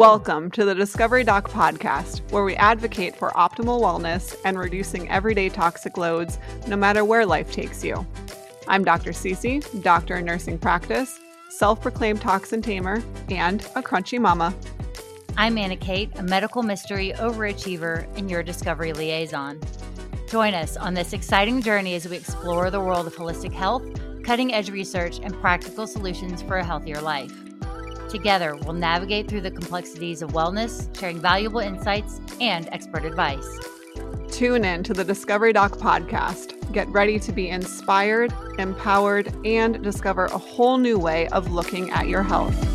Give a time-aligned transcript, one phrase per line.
[0.00, 5.50] Welcome to the Discovery Doc podcast, where we advocate for optimal wellness and reducing everyday
[5.50, 8.06] toxic loads no matter where life takes you.
[8.66, 9.10] I'm Dr.
[9.10, 11.20] Cece, doctor in nursing practice,
[11.50, 14.54] self proclaimed toxin tamer, and a crunchy mama.
[15.36, 19.60] I'm Anna Kate, a medical mystery overachiever and your discovery liaison.
[20.30, 23.84] Join us on this exciting journey as we explore the world of holistic health,
[24.24, 27.49] cutting edge research, and practical solutions for a healthier life.
[28.10, 33.46] Together, we'll navigate through the complexities of wellness, sharing valuable insights and expert advice.
[34.30, 36.56] Tune in to the Discovery Doc podcast.
[36.72, 42.08] Get ready to be inspired, empowered, and discover a whole new way of looking at
[42.08, 42.69] your health.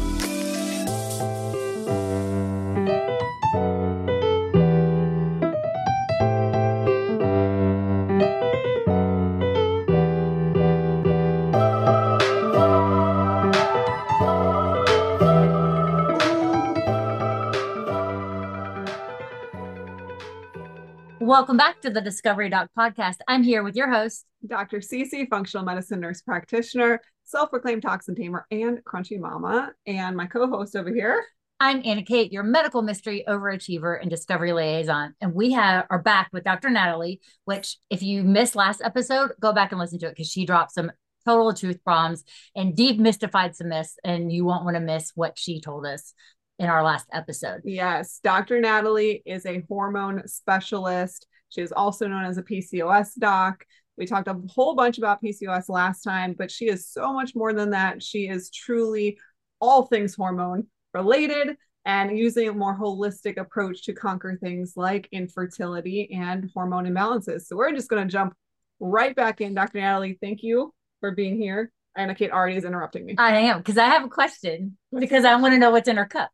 [21.36, 23.18] Welcome back to the Discovery Doc podcast.
[23.28, 24.78] I'm here with your host, Dr.
[24.78, 29.74] Cece, functional medicine nurse practitioner, self proclaimed toxin tamer, and crunchy mama.
[29.86, 31.22] And my co host over here.
[31.60, 35.14] I'm Anna Kate, your medical mystery overachiever and discovery liaison.
[35.20, 36.70] And we have are back with Dr.
[36.70, 40.46] Natalie, which if you missed last episode, go back and listen to it because she
[40.46, 40.90] dropped some
[41.26, 42.24] total truth bombs
[42.56, 46.14] and demystified some myths, and you won't want to miss what she told us
[46.60, 47.62] in our last episode.
[47.64, 48.60] Yes, Dr.
[48.60, 51.28] Natalie is a hormone specialist.
[51.50, 53.66] She is also known as a PCOS doc.
[53.98, 57.54] We talked a whole bunch about PCOS last time, but she is so much more
[57.54, 58.04] than that.
[58.04, 59.18] She is truly
[59.60, 66.12] all things hormone related and using a more holistic approach to conquer things like infertility
[66.14, 67.42] and hormone imbalances.
[67.46, 68.34] So we're just going to jump
[68.80, 69.54] right back in.
[69.54, 69.80] Dr.
[69.80, 71.72] Natalie, thank you for being here.
[71.96, 73.16] Anna Kate already is interrupting me.
[73.18, 76.06] I am because I have a question because I want to know what's in her
[76.06, 76.30] cup.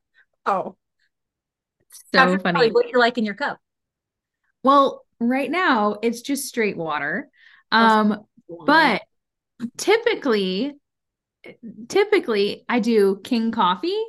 [0.45, 0.75] Oh,
[2.13, 2.71] so funny.
[2.71, 3.59] What do you like in your cup?
[4.63, 7.29] Well, right now it's just straight water.
[7.71, 8.25] Um,
[8.65, 9.01] but
[9.77, 10.73] typically,
[11.87, 13.99] typically I do Kion coffee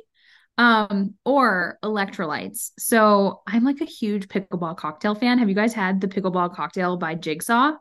[0.57, 2.71] um or electrolytes.
[2.77, 5.39] So I'm like a huge pickleball cocktail fan.
[5.39, 7.73] Have you guys had the pickleball cocktail by Jigsaw?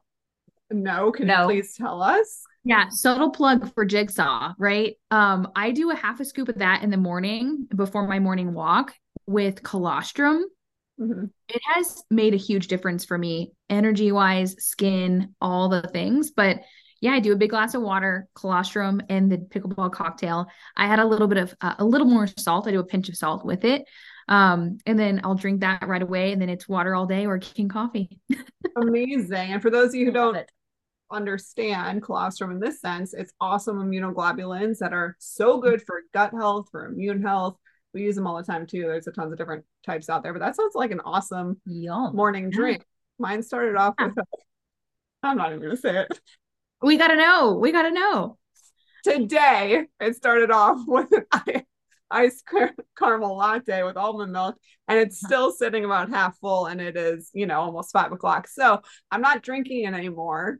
[0.70, 1.42] no, can No.
[1.42, 2.44] you please tell us?
[2.64, 4.94] Yeah, subtle plug for Jigsaw, right?
[5.10, 8.54] Um, I do a half a scoop of that in the morning before my morning
[8.54, 8.94] walk
[9.26, 10.44] with colostrum.
[11.00, 11.30] Mhm.
[11.48, 16.60] it has made a huge difference for me energy wise skin all the things but
[17.00, 20.46] yeah i do a big glass of water colostrum and the pickleball cocktail
[20.76, 23.08] i add a little bit of uh, a little more salt i do a pinch
[23.08, 23.84] of salt with it
[24.28, 27.38] um and then i'll drink that right away and then it's water all day or
[27.38, 28.20] Kion coffee
[28.76, 29.52] Amazing.
[29.52, 30.36] And for those of you who don't.
[31.12, 36.68] Understand colostrum in this sense, it's awesome immunoglobulins that are so good for gut health,
[36.70, 37.56] for immune health.
[37.94, 38.82] We use them all the time too.
[38.82, 42.16] There's a tons of different types out there, but that sounds like an awesome Yum.
[42.16, 42.84] morning drink.
[43.18, 44.24] Mine started off with a,
[45.22, 46.20] I'm not even gonna say it.
[46.80, 48.38] we gotta know we gotta know
[49.04, 51.64] Today it started off with an i-
[52.10, 54.56] ice car- caramel latte with almond milk,
[54.86, 58.46] and it's still sitting about half full, and it is, you know, almost five o'clock.
[58.48, 58.80] So
[59.10, 60.58] I'm not drinking it anymore.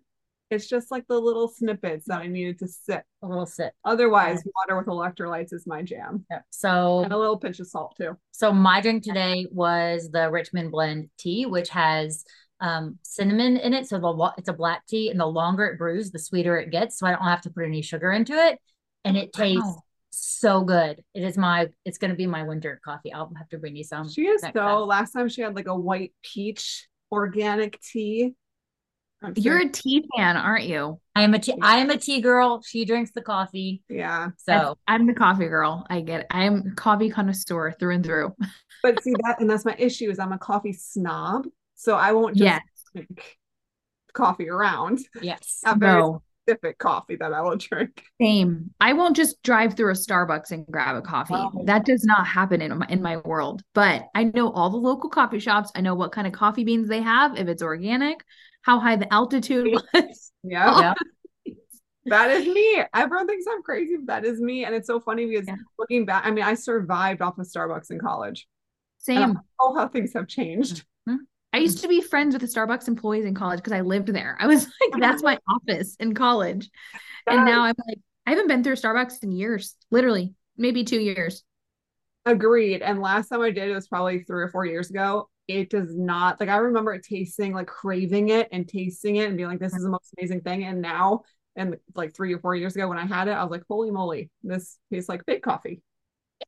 [0.53, 3.03] It's just like the little snippets that I needed to sit.
[3.23, 3.73] A little sip.
[3.85, 6.25] Otherwise, water with electrolytes is my jam.
[6.31, 6.45] Yep.
[6.51, 8.17] So And a little pinch of salt too.
[8.33, 12.25] So my drink today was the Richmond Blend tea, which has
[12.61, 13.89] um, cinnamon in it.
[13.89, 16.71] So the lo- it's a black tea, and the longer it brews, the sweeter it
[16.71, 16.99] gets.
[16.99, 18.59] So I don't have to put any sugar into it,
[19.05, 19.83] and it tastes Wow.
[20.11, 21.03] so good.
[21.15, 21.69] It is my.
[21.85, 23.13] It's going to be my winter coffee.
[23.13, 24.09] I'll have to bring you some.
[24.09, 24.87] She is so time.
[24.87, 28.35] last time she had like a white peach organic tea.
[29.23, 29.79] I'm you're serious.
[29.79, 31.55] a tea fan aren't you I am a tea.
[31.61, 32.63] I am a tea girl.
[32.67, 33.83] She drinks the coffee.
[33.89, 34.29] yeah.
[34.39, 38.35] So i'm the coffee girl i get it i'm a coffee connoisseur through and through
[38.83, 41.47] But see that and that's my issue is I'm a coffee snob.
[41.77, 42.61] So I won't just yes
[42.95, 43.39] drink
[44.13, 44.99] coffee around.
[45.21, 48.03] yes, A very no specific coffee that I will drink.
[48.21, 48.71] Same.
[48.81, 51.35] I won't just drive through a Starbucks and grab a coffee.
[51.37, 51.63] Oh.
[51.67, 53.63] That does not happen in my in my world.
[53.73, 55.71] But I know all the local coffee shops.
[55.77, 58.25] I know what kind of coffee beans they have, if it's organic,
[58.63, 60.33] how high the altitude was.
[60.45, 60.81] Yeah.
[60.81, 60.95] Yeah.
[62.07, 62.83] That is me.
[62.93, 64.65] Everyone thinks I'm crazy, but that is me.
[64.65, 65.55] And it's so funny because Yeah.
[65.79, 68.49] looking back, I mean, I survived off of Starbucks in college.
[68.99, 69.39] Same.
[69.61, 70.85] Oh, how things have changed.
[71.09, 71.19] Mm-hmm.
[71.53, 74.37] I used to be friends with the Starbucks employees in college because I lived there.
[74.41, 76.71] I was like, that's my office in college.
[77.29, 81.45] And now I'm like, I haven't been through Starbucks in years, literally, maybe two years.
[82.27, 82.83] Agreed.
[82.83, 85.29] And last time I did it was probably three or four years ago.
[85.49, 89.37] It does not like I remember it tasting like craving it and tasting it and
[89.37, 90.65] being like, this is the most amazing thing.
[90.65, 91.23] And now,
[91.57, 93.91] and like three or four years ago when I had it, I was like, holy
[93.91, 95.83] moly, this tastes like fake coffee.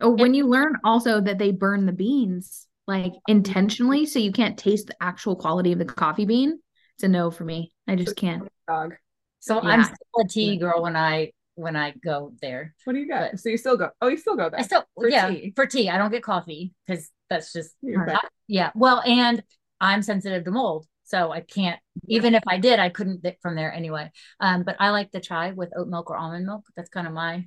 [0.00, 3.32] Oh, when you learn also that they burn the beans like mm-hmm.
[3.32, 6.58] intentionally, so you can't taste the actual quality of the coffee bean,
[6.96, 7.72] it's a no for me.
[7.86, 8.48] I just can't.
[8.68, 8.94] Dog.
[9.40, 9.70] So Yeah.
[9.70, 12.74] I'm still a tea girl when I when I go there.
[12.84, 13.38] What do you got?
[13.38, 13.90] So you still go?
[14.00, 14.60] Oh, you still go there?
[14.60, 15.52] I still For yeah tea.
[15.54, 15.88] for tea.
[15.90, 18.14] I don't get coffee because that's just You're Right.
[18.14, 18.30] back.
[18.48, 18.70] yeah.
[18.74, 19.42] Well, and
[19.80, 21.78] I'm sensitive to mold, so I can't.
[22.08, 24.10] Even if I did, I couldn't get from there anyway.
[24.40, 26.64] Um, but I like the chai with oat milk or almond milk.
[26.76, 27.46] That's kind of my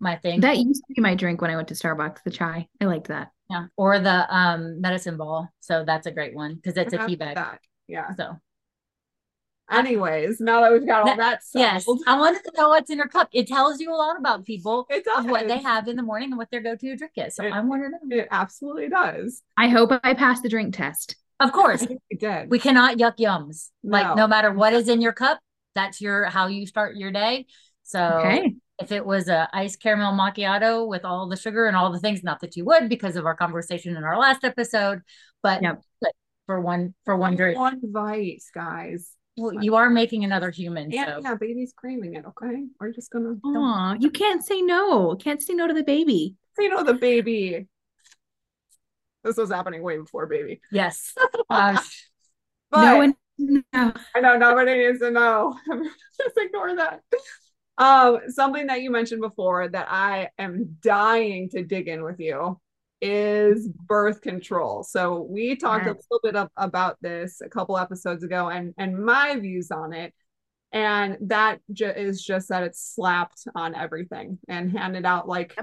[0.00, 0.40] my thing.
[0.40, 2.68] That used to be my drink when I went to Starbucks, the chai.
[2.80, 3.30] I liked that.
[3.50, 5.48] yeah, or the um medicine ball.
[5.60, 7.36] So that's a great one because it's a Have tea bag.
[7.36, 7.60] that.
[7.88, 8.14] Yeah.
[8.16, 8.36] So
[9.70, 12.98] Anyways, now that we've got all That- that yes, I wanted to know what's in
[12.98, 13.28] your cup.
[13.32, 15.24] It tells you a lot about people it does.
[15.26, 17.34] what they have in the morning and what their go-to drink is.
[17.34, 18.16] So It- I want to know.
[18.22, 19.42] It absolutely does.
[19.56, 21.16] I hope I passed the drink test.
[21.40, 22.50] Of course, think we did.
[22.50, 23.70] we cannot yuck yums.
[23.82, 24.14] Like No.
[24.14, 25.40] no matter what is in your cup,
[25.74, 27.46] that's your how you start your day.
[27.82, 28.54] So Okay.
[28.80, 32.22] if it was a iced caramel macchiato with all the sugar and all the things,
[32.22, 35.02] not that you would because of our conversation in our last episode,
[35.42, 35.82] but, Yep.
[36.00, 36.12] but
[36.46, 39.12] for one for one drink, One vice, guys.
[39.36, 40.90] Well, you are making another human.
[40.90, 42.24] Yeah, So yeah, baby's craving it.
[42.26, 45.14] Okay, we're just gonna Aw, you can't say no.
[45.16, 46.36] Can't say no to the baby.
[46.58, 47.66] you know the baby.
[49.24, 50.60] This was happening way before baby.
[50.70, 51.14] yes,
[51.50, 51.80] uh,
[52.70, 53.92] But no one no.
[54.14, 55.56] I know nobody needs to know.
[55.68, 57.02] Just ignore that.
[57.78, 62.58] Um, something that you mentioned before that I am dying to dig in with you
[63.00, 64.82] is birth control.
[64.82, 69.04] So we talked a little bit of, about this a couple episodes ago and and
[69.04, 70.14] my views on it.
[70.72, 75.56] And that ju- is just that it's slapped on everything and handed out like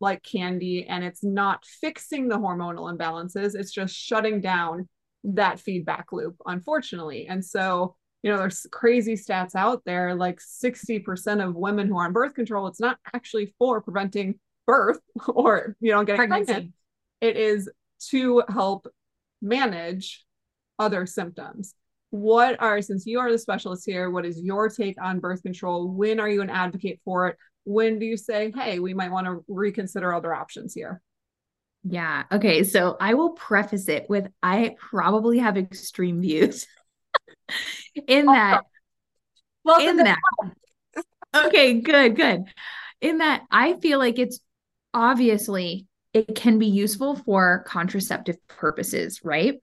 [0.00, 3.54] like candy and it's not fixing the hormonal imbalances.
[3.54, 4.88] It's just shutting down
[5.24, 7.26] that feedback loop unfortunately.
[7.28, 12.04] And so you know there's crazy stats out there like 60% of women who are
[12.04, 16.72] on birth control it's not actually for preventing birth or you know getting pregnant
[17.20, 17.68] it is
[18.08, 18.86] to help
[19.42, 20.24] manage
[20.78, 21.74] other symptoms
[22.10, 25.88] what are since you are the specialist here what is your take on birth control
[25.88, 29.26] when are you an advocate for it when do you say hey we might want
[29.26, 31.00] to reconsider other options here
[31.82, 32.24] Yeah.
[32.30, 32.64] Okay.
[32.64, 36.66] So I will preface it with I probably have extreme views
[38.06, 38.62] in that
[39.64, 40.18] welcome in that
[41.36, 42.44] okay good good
[43.00, 44.40] in that i feel like it's
[44.94, 49.56] obviously it can be useful for contraceptive purposes right?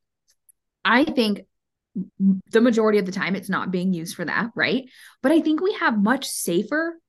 [0.85, 1.41] I think
[2.49, 4.89] the majority of the time it's not being used for that right?
[5.21, 6.99] But i think we have much safer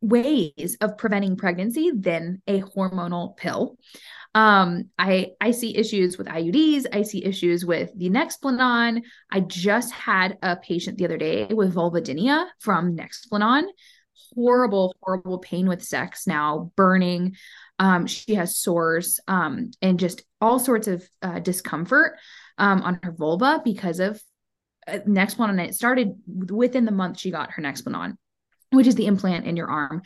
[0.00, 3.78] ways of preventing pregnancy than a hormonal pill.
[4.34, 9.02] Um i i see issues with iuds i see issues with the nexplanon.
[9.30, 13.64] I just had a patient the other day with vulvodynia from nexplanon.
[14.34, 17.36] Horrible horrible pain with sex now burning
[17.78, 22.16] um she has sores um and just all sorts of uh, discomfort
[22.58, 24.20] um on her vulva because of
[24.86, 28.16] uh, nexplanon and it started within the month she got her nexplanon
[28.70, 30.02] which is the implant in your arm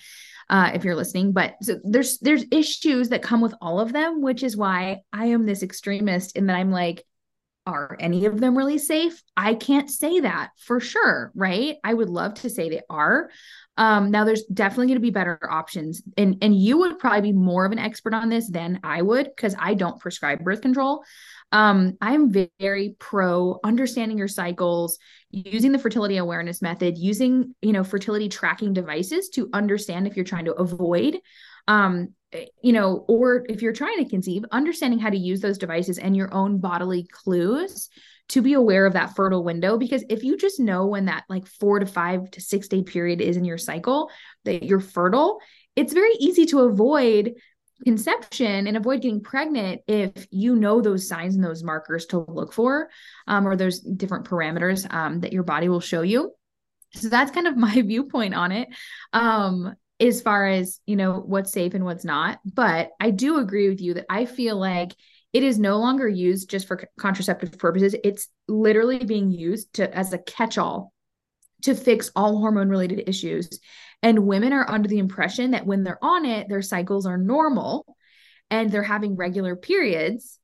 [0.48, 1.32] uh, if you're listening.
[1.32, 5.26] But so there's there's issues that come with all of them which is why i
[5.26, 7.04] am this extremist in that i'm like
[7.66, 9.22] are any of them really safe?
[9.36, 11.76] I can't say that for sure right?
[11.84, 13.30] I would love to say they are.
[13.76, 17.32] Um now there's definitely going to be better options and and you would probably be
[17.32, 21.04] more of an expert on this than i would because i don't prescribe birth control.
[21.52, 24.98] Um i'm very pro understanding your cycles
[25.30, 30.24] using the fertility awareness method using you know fertility tracking devices to understand if you're
[30.24, 31.18] trying to avoid
[31.68, 32.14] um
[32.62, 36.16] you know or if you're trying to conceive understanding how to use those devices and
[36.16, 37.88] your own bodily clues
[38.28, 41.46] to be aware of that fertile window because if you just know when that like
[41.46, 44.10] 4 to 5 to 6 day period is in your cycle
[44.44, 45.40] that you're fertile
[45.76, 47.34] it's very easy to avoid
[47.84, 52.52] conception and avoid getting pregnant if you know those signs and those markers to look
[52.52, 52.88] for
[53.26, 56.32] um, or those different parameters um, that your body will show you.
[56.94, 58.68] So that's kind of my viewpoint on it.
[59.12, 62.40] Um, as far as you know what's safe and what's not.
[62.44, 64.92] But i do agree with you that i feel like
[65.32, 67.96] it is no longer used just for contraceptive purposes.
[68.04, 70.92] It's literally being used to as a catch-all
[71.62, 73.58] to fix all hormone related issues.
[74.02, 77.96] And women are under the impression that when they're on it their cycles are normal
[78.50, 80.38] and they're having regular periods.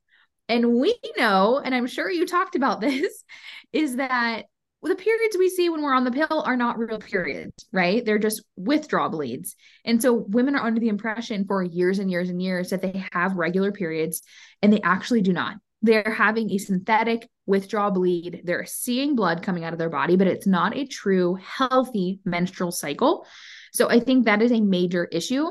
[0.49, 3.25] And we know and i'm sure you talked about this
[3.73, 4.45] is that
[4.83, 8.05] the periods we see when we're on the pill are not real periods, right?
[8.05, 9.57] They're just withdrawal bleeds.
[9.85, 13.05] And so women are under the impression for years and years and years that they
[13.13, 14.23] have regular periods,
[14.63, 15.57] and they actually do not.
[15.83, 18.43] They're having a synthetic withdrawal bleed.
[18.45, 22.73] They're seeing blood coming out of their body, but it's not a true healthy menstrual
[22.73, 23.27] cycle.
[23.73, 25.47] So I think that is a major issue.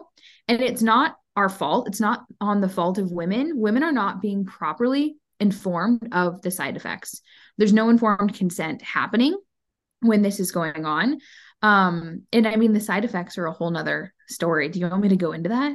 [0.48, 1.88] And it's not our fault.
[1.88, 3.60] It's not on the fault of women.
[3.60, 7.22] Women are not being properly informed of the side effects.
[7.58, 9.38] There's no informed consent happening
[10.01, 11.20] when this is going on.
[11.62, 14.70] Um, and I mean, the side effects are a whole nother story.
[14.70, 15.74] Do you want me to go into that?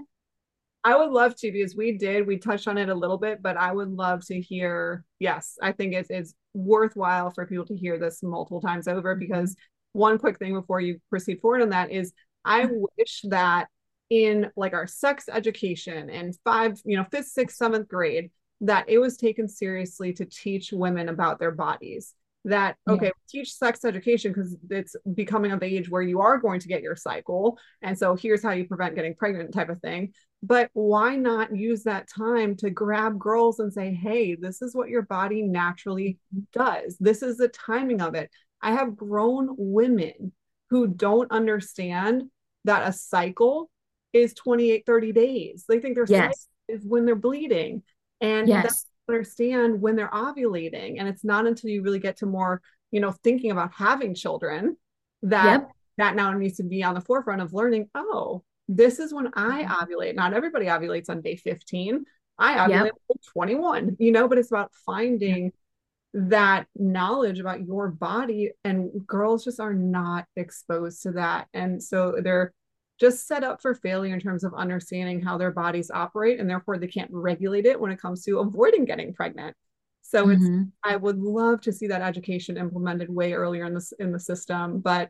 [0.85, 3.57] I would love to because we did, we touched on it a little bit, but
[3.57, 5.05] I would love to hear.
[5.21, 9.55] Yes, I think it's, it's worthwhile for people to hear this multiple times over because
[9.93, 12.13] one quick thing before you proceed forward on that is
[12.45, 12.67] I
[12.99, 13.69] wish that
[14.11, 18.31] in like our sex education in five, you know, fifth, sixth, seventh grade,
[18.63, 22.15] that it was taken seriously to teach women about their bodies.
[22.45, 23.13] That okay yeah.
[23.29, 26.97] teach sex education because it's becoming of age where you are going to get your
[26.97, 27.57] cycle.
[27.83, 30.13] And so here's how you prevent getting pregnant type of thing.
[30.43, 34.89] But why not use that time to grab girls and say hey this is what
[34.89, 36.19] your body naturally
[36.53, 36.97] does.
[36.99, 38.29] This is the timing of it.
[38.61, 40.33] I have grown women
[40.71, 42.25] who don't understand
[42.65, 43.71] that a cycle
[44.13, 45.65] is 28 30 days.
[45.69, 46.49] They think their yes.
[46.69, 47.83] cycle is when they're bleeding
[48.23, 48.87] and yes.
[49.09, 53.11] understand when they're ovulating and it's not until you really get to more you know
[53.11, 54.77] thinking about having children
[55.23, 55.71] that yep.
[55.99, 59.65] that now needs to be on the forefront of learning oh this is when i
[59.65, 59.73] mm-hmm.
[59.73, 62.05] ovulate not everybody ovulates on day 15
[62.39, 63.21] i ovulate yep.
[63.33, 65.53] 21 you know but it's about finding yep.
[66.15, 72.15] that knowledge about your body and girls just are not exposed to that and so
[72.23, 72.55] they're
[73.03, 76.79] just set up for failure in terms of understanding how their bodies operate and therefore
[76.79, 79.57] they can't regulate it when it comes to avoiding getting pregnant.
[80.03, 80.63] So mm-hmm.
[80.63, 84.21] it's i would love to see that education implemented way earlier in this in the
[84.21, 85.09] system but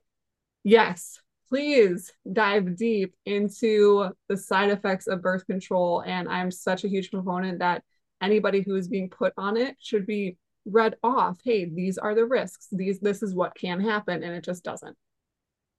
[0.65, 1.19] yes
[1.49, 7.11] please dive deep into the side effects of birth control and i'm such a huge
[7.11, 7.83] proponent that
[8.23, 12.25] anybody who is being put on it should be read off hey these are the
[12.25, 12.69] risks.
[12.71, 14.97] These this is what can happen and it just doesn't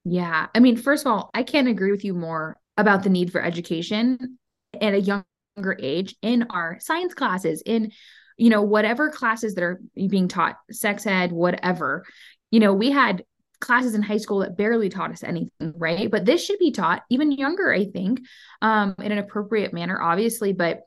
[0.05, 0.47] yeah.
[0.53, 3.41] I mean, first of all, I can't agree with you more about the need for
[3.41, 4.37] education
[4.79, 7.91] at a younger age in our science classes, in,
[8.37, 12.05] you know, whatever classes that are being taught, sex ed, whatever.
[12.51, 13.23] You know, we had
[13.61, 16.11] classes in high school that barely taught us anything, right?
[16.11, 18.21] But this should be taught even younger, I think,
[18.61, 20.51] um, in an appropriate manner, obviously.
[20.51, 20.81] But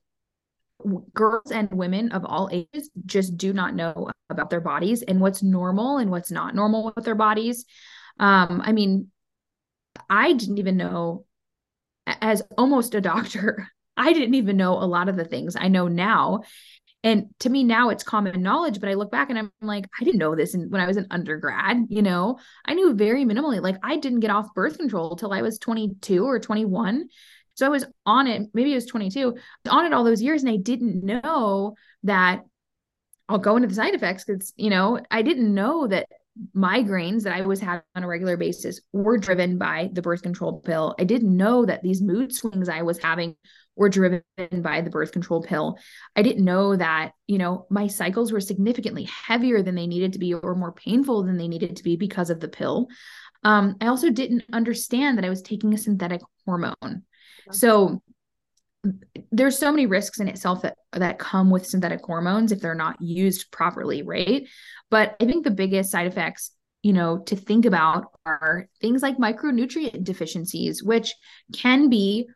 [1.15, 5.43] girls and women of all ages just do not know about their bodies and what's
[5.43, 7.65] normal and what's not normal with their bodies.
[8.19, 9.11] Um, I mean,
[10.09, 11.25] I didn't even know,
[12.07, 15.89] as almost a doctor, I didn't even know a lot of the things I know
[15.89, 16.43] now.
[17.03, 20.05] And to me now it's common knowledge, but I look back and I'm like, I
[20.05, 23.63] didn't know this when I was an undergrad, you know, I knew very minimally.
[23.63, 27.09] Like I didn't get off birth control till I was 22 or 21.
[27.55, 29.37] So I was on it, maybe it was 22,
[29.71, 30.43] on it all those years.
[30.43, 32.43] And I didn't know that
[33.29, 36.07] I'll go into the side effects because, you know, I didn't know that
[36.55, 40.61] migraines that I was having on a regular basis were driven by the birth control
[40.61, 40.95] pill.
[40.99, 43.37] I didn't know that these mood swings I was having
[43.75, 44.23] were driven
[44.63, 45.79] by the birth control pill.
[46.15, 50.19] I didn't know that, you know, my cycles were significantly heavier than they needed to
[50.19, 52.89] be or more painful than they needed to be because of the pill.
[53.45, 57.03] Um, I also didn't understand that I was taking a synthetic hormone.
[57.53, 58.03] So
[59.33, 63.01] there's so many risks in itself that that come with synthetic hormones if they're not
[63.01, 64.49] used properly, right?
[64.91, 66.53] But I think the biggest side effects,
[66.83, 71.15] you know, to think about are things like micronutrient deficiencies, which
[71.53, 72.29] can be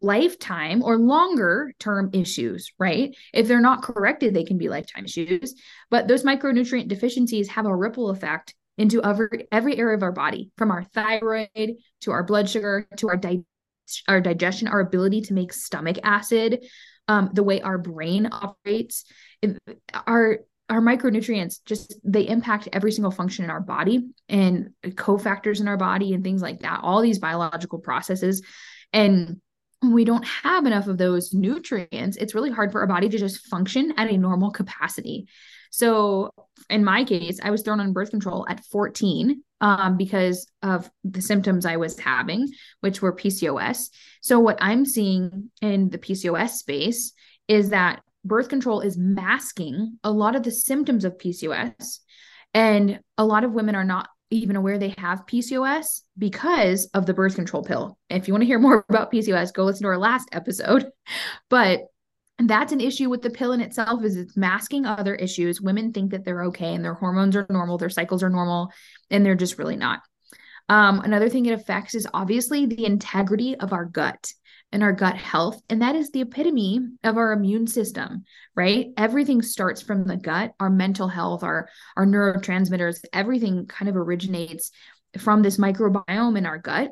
[0.00, 3.14] lifetime or longer term issues, right?
[3.32, 5.54] If they're not corrected, they can be lifetime issues.
[5.90, 10.50] But those micronutrient deficiencies have a ripple effect into every every area of our body,
[10.56, 13.44] from our thyroid to our blood sugar to our di-
[14.08, 16.64] our digestion, our ability to make stomach acid,
[17.08, 19.04] um, the way our brain operates,
[20.06, 25.68] our our micronutrients just they impact every single function in our body and cofactors in
[25.68, 28.42] our body and things like that all these biological processes.
[28.92, 29.40] And
[29.82, 33.46] we don't have enough of those nutrients it's really hard for our body to just
[33.48, 35.26] function at a normal capacity
[35.76, 36.30] so
[36.70, 41.22] in my case i was thrown on birth control at 14 um, because of the
[41.22, 42.50] symptoms I was having,
[42.80, 43.88] which were PCOS.
[44.20, 47.14] So, what I'm seeing in the PCOS space
[47.48, 52.00] is that birth control is masking a lot of the symptoms of PCOS.
[52.52, 57.14] And a lot of women are not even aware they have PCOS because of the
[57.14, 57.96] birth control pill.
[58.10, 60.90] If you want to hear more about PCOS, go listen to our last episode.
[61.48, 61.82] But
[62.38, 65.60] that's an issue with the pill in itself is it's masking other issues.
[65.60, 68.72] Women think that they're okay and their hormones are normal, their cycles are normal,
[69.10, 70.00] and they're just really not.
[70.68, 74.32] Um, another thing it affects is obviously the integrity of our gut
[74.72, 75.62] and our gut health.
[75.70, 78.24] And that is the epitome of our immune system,
[78.56, 78.88] right?
[78.96, 84.72] Everything starts from the gut, our mental health, our, our neurotransmitters, everything kind of originates
[85.18, 86.90] from this microbiome in our gut.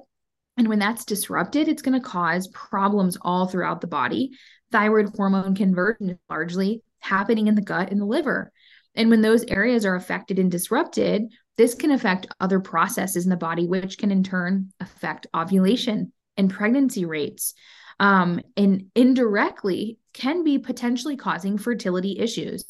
[0.56, 4.32] And when that's disrupted, it's going to cause problems all throughout the body.
[4.72, 8.50] Thyroid hormone conversion is largely happening in the gut and the liver.
[8.94, 13.36] And when those areas are affected and disrupted, this can affect other processes in the
[13.36, 17.54] body, which can in turn affect ovulation and pregnancy rates.
[18.00, 22.64] Um, and indirectly can be potentially causing fertility issues.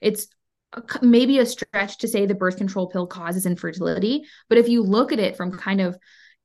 [0.00, 0.28] It's
[1.02, 5.12] maybe a stretch to say the birth control pill causes infertility, but if you look
[5.12, 5.96] at it from kind of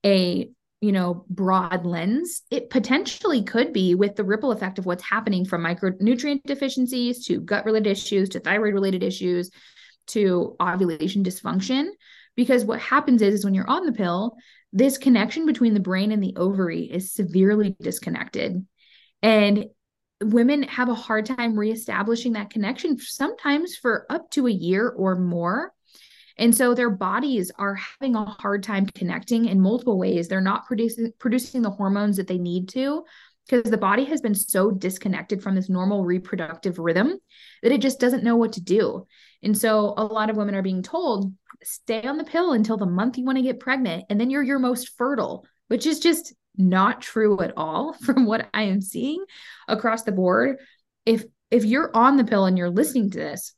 [0.05, 0.49] a
[0.81, 5.45] you know broad lens it potentially could be with the ripple effect of what's happening
[5.45, 9.51] from micronutrient deficiencies to gut related issues to thyroid related issues
[10.07, 11.87] to ovulation dysfunction.
[12.35, 14.35] Because what happens is, is when you're on the pill
[14.73, 18.65] this connection between the brain and the ovary is severely disconnected.
[19.21, 19.65] And
[20.23, 25.17] women have a hard time reestablishing that connection sometimes for up to a year or
[25.17, 25.73] more
[26.41, 30.65] and so their bodies are having a hard time connecting in multiple ways they're not
[30.65, 33.03] producing producing the hormones that they need to
[33.49, 37.17] because the body has been so disconnected from this normal reproductive rhythm
[37.63, 39.05] that it just doesn't know what to do
[39.43, 41.33] and so a lot of women are being told
[41.63, 44.43] stay on the pill until the month you want to get pregnant and then you're
[44.43, 49.23] your most fertile which is just not true at all from what I am seeing
[49.67, 50.57] across the board.
[51.05, 53.53] If if you're on the pill and you're listening to this,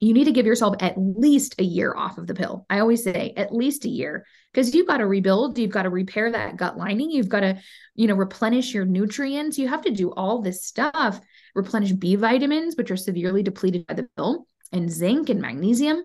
[0.00, 2.66] you need to give yourself at least a year off of the pill.
[2.70, 5.90] I always say at least a year because you've got to rebuild, you've got to
[5.90, 7.58] repair that gut lining, you've got to,
[7.94, 9.58] you know, replenish your nutrients.
[9.58, 11.20] You have to do all this stuff,
[11.54, 16.04] replenish B vitamins, which are severely depleted by the pill, and zinc and magnesium.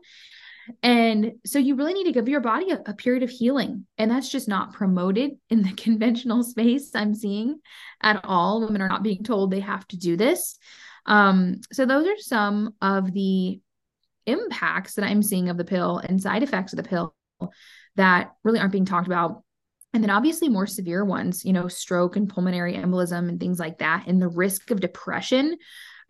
[0.82, 3.86] And so you really need to give your body a, a, period of healing.
[3.98, 7.60] And that's just not promoted in the conventional space I'm seeing
[8.02, 8.62] at all.
[8.62, 10.58] Women are not being told they have to do this.
[11.06, 13.60] Um, so those are some of the
[14.25, 17.15] impacts that I'm seeing of the pill and side effects of the pill
[17.96, 19.44] that really aren't being talked about.
[19.94, 23.78] And then obviously more severe ones, you know, stroke and pulmonary embolism and things like
[23.80, 25.58] that, and the risk of depression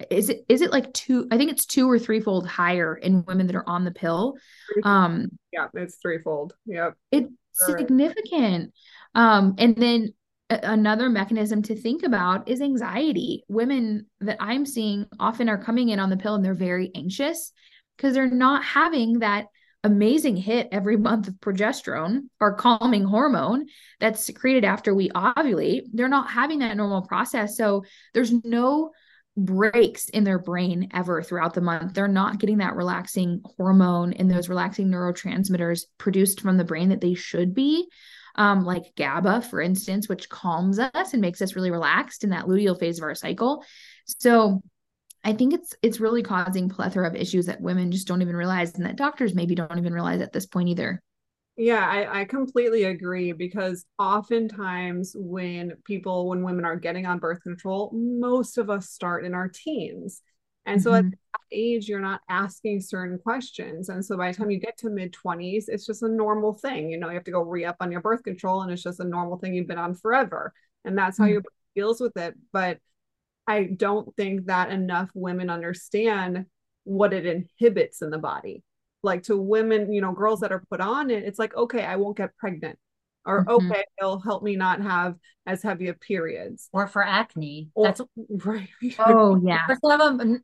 [0.10, 3.48] is it is it like two i think it's two or threefold higher in women
[3.48, 4.36] that are on the pill.
[4.84, 6.54] Um yeah it's threefold.
[6.66, 6.96] Yep.
[7.12, 7.30] It's
[7.68, 8.74] All significant.
[9.16, 9.38] Right.
[9.38, 10.14] um and then
[10.50, 13.44] another mechanism to think about is anxiety.
[13.48, 17.52] Women that i'm seeing often are coming in on the pill and they're very anxious
[17.98, 19.48] because they're not having that
[19.84, 23.66] amazing hit every month of progesterone or calming hormone
[24.00, 28.92] that's secreted after we ovulate they're not having that normal process so there's no
[29.36, 31.94] breaks in their brain ever throughout the month.
[31.94, 37.02] They're not getting that relaxing hormone and those relaxing neurotransmitters produced from the brain that
[37.02, 37.88] they should be.
[38.36, 42.46] Um, like GABA, for instance, which calms us and makes us really relaxed in that
[42.46, 43.64] luteal phase of our cycle.
[44.06, 44.64] So
[45.24, 48.76] I think it's it's really causing plethora of issues that women just don't even realize
[48.76, 51.02] and that doctors maybe don't even realize at this point either.
[51.56, 57.44] Yeah, I, I completely agree because oftentimes when people, when women are getting on birth
[57.44, 60.22] control, most of us start in our teens.
[60.66, 60.84] And mm-hmm.
[60.84, 61.10] so at mm-hmm.
[61.10, 63.90] that age, you're not asking certain questions.
[63.90, 66.90] And so by the time you get to mid 20s, it's just a normal thing.
[66.90, 69.00] You know, you have to go re up on your birth control, and it's just
[69.00, 70.54] a normal thing you've been on forever.
[70.86, 71.34] And that's how mm-hmm.
[71.34, 72.34] your body deals with it.
[72.52, 72.80] But
[73.48, 76.46] I don't think that enough women understand
[76.86, 78.64] what it inhibits in the body
[79.04, 81.98] like to women, you know, girls that are put on it, it's like, okay, I
[81.98, 82.80] won't get pregnant.
[83.26, 83.72] Or mm-hmm.
[83.72, 86.70] okay, it'll help me not have as heavy of periods.
[86.74, 87.70] Or for acne.
[87.76, 88.02] Or, That's
[88.46, 88.70] right.
[89.00, 89.66] Oh yeah.
[89.68, 90.42] For some of them,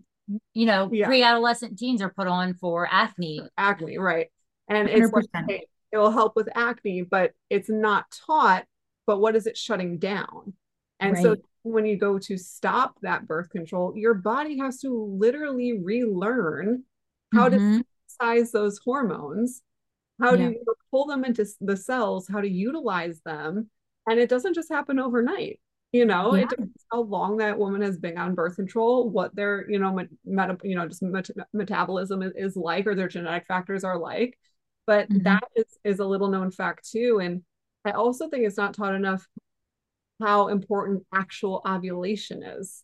[0.53, 1.07] you know, yeah.
[1.07, 3.41] pre-adolescent teens are put on for acne.
[3.57, 4.27] Acne, right.
[4.69, 4.93] And 100%.
[4.93, 8.65] it's like, hey, it will help with acne, but it's not taught.
[9.07, 10.53] But what is it shutting down?
[10.99, 11.23] And right.
[11.23, 16.83] so when you go to stop that birth control, your body has to literally relearn
[17.33, 17.79] how mm-hmm.
[17.79, 19.61] to size those hormones
[20.19, 20.49] how yeah.
[20.49, 23.69] you pull them into the cells how to utilize them
[24.07, 25.59] and it doesn't just happen overnight
[25.91, 26.43] you know yeah.
[26.43, 29.97] it depends how long that woman has been on birth control what their you know
[30.25, 34.37] meta, you know just met- metabolism is, is, like or their genetic factors are like
[34.85, 35.23] but mm-hmm.
[35.23, 37.41] that is is a little known fact too and
[37.85, 39.25] i also think it's not taught enough
[40.19, 42.83] how important actual ovulation is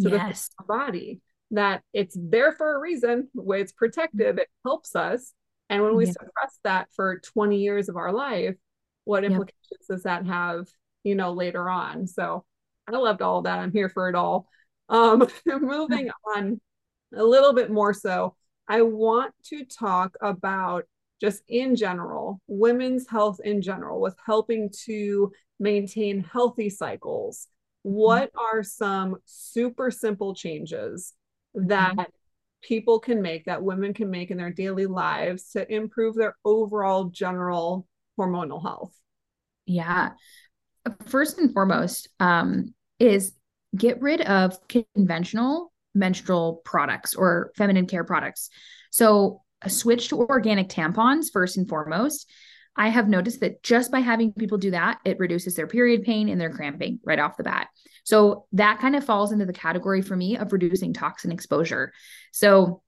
[0.00, 0.50] to yes.
[0.58, 5.34] the body that it's there for a reason, it's protective, it helps us.
[5.68, 6.12] And when we yeah.
[6.12, 8.56] suppress that for 20 years of our life,
[9.04, 9.80] what implications yep.
[9.88, 10.66] does that have,
[11.04, 12.06] you know, later on?
[12.06, 12.44] So
[12.88, 13.58] I loved all that.
[13.58, 14.48] I'm here for it all.
[14.88, 16.60] Um, moving on
[17.14, 18.34] a little bit more so,
[18.68, 20.84] I want to talk about
[21.20, 25.30] just in general, women's health in general, with helping to
[25.62, 27.46] maintain healthy cycles.
[27.82, 28.58] What mm-hmm.
[28.58, 31.14] are some super simple changes
[31.54, 32.10] that mm-hmm.
[32.62, 37.04] people can make, that women can make in their daily lives to improve their overall
[37.04, 37.86] general
[38.18, 38.92] hormonal health?
[39.64, 40.10] Yeah.
[41.06, 43.32] first and foremost um, is
[43.76, 48.50] get rid of conventional menstrual products or feminine care products.
[48.90, 52.28] So, a switch to organic tampons, first and foremost.
[52.76, 56.28] I have noticed that just by having people do that, it reduces their period pain
[56.28, 57.68] and their cramping right off the bat.
[58.04, 61.92] So, that kind of falls into the category for me of reducing toxin exposure.
[62.32, 62.82] So,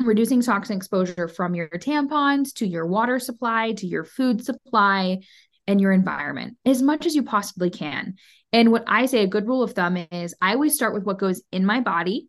[0.00, 5.18] reducing toxin exposure from your tampons to your water supply to your food supply
[5.66, 8.14] and your environment as much as you possibly can.
[8.52, 11.18] And what I say a good rule of thumb is I always start with what
[11.18, 12.28] goes in my body,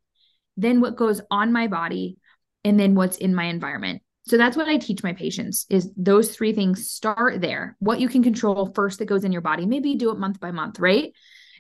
[0.58, 2.18] then what goes on my body,
[2.64, 4.02] and then what's in my environment.
[4.30, 7.76] So that's what I teach my patients is those three things start there.
[7.80, 9.66] What you can control first that goes in your body.
[9.66, 11.14] Maybe do it month by month, right?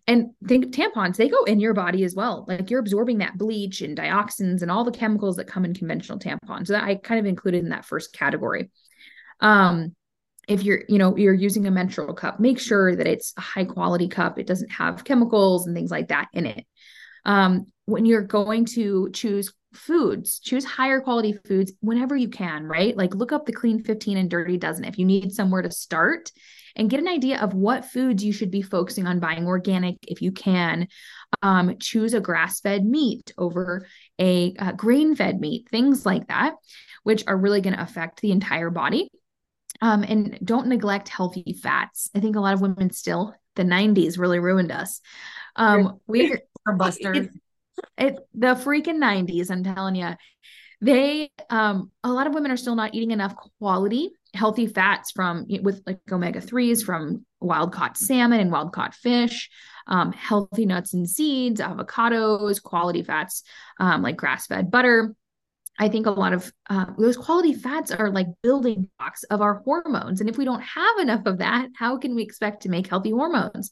[0.05, 2.45] And think tampons, they go in your body as well.
[2.47, 6.19] Like you're absorbing that bleach and dioxins and all the chemicals that come in conventional
[6.19, 6.67] tampons.
[6.67, 8.69] So that I kind of included in that first category.
[9.39, 9.95] Um,
[10.47, 13.63] if you're you know you're using a menstrual cup make sure that it's a high
[13.63, 16.65] quality cup it doesn't have chemicals and things like that in it
[17.29, 22.97] um, when you're going to choose foods choose higher quality foods whenever you can right
[22.97, 26.31] like look up the clean 15 and dirty dozen if you need somewhere to start
[26.75, 30.23] and get an idea of what foods you should be focusing on buying organic if
[30.23, 30.87] you can
[31.43, 33.85] um, choose a grass-fed meat over
[34.17, 36.55] a, a grain-fed meat things like that
[37.03, 39.07] which are really going to affect the entire body
[39.81, 42.09] um, and don't neglect healthy fats.
[42.13, 44.99] I think a lot of women still, the 90s really ruined us.
[45.55, 45.99] Um,
[46.71, 47.27] we're busters.
[47.97, 50.11] It, the freaking 90s, I'm telling you.
[50.81, 55.45] They um a lot of women are still not eating enough quality healthy fats from
[55.61, 59.49] with like omega 3s from wild caught salmon and wild caught fish
[59.87, 63.43] um, healthy nuts and seeds avocados quality fats
[63.79, 65.15] um, like grass fed butter
[65.79, 69.61] I think a lot of uh, those quality fats are like building blocks of our
[69.63, 70.19] hormones.
[70.19, 73.11] And if we don't have enough of that, how can we expect to make healthy
[73.11, 73.71] hormones?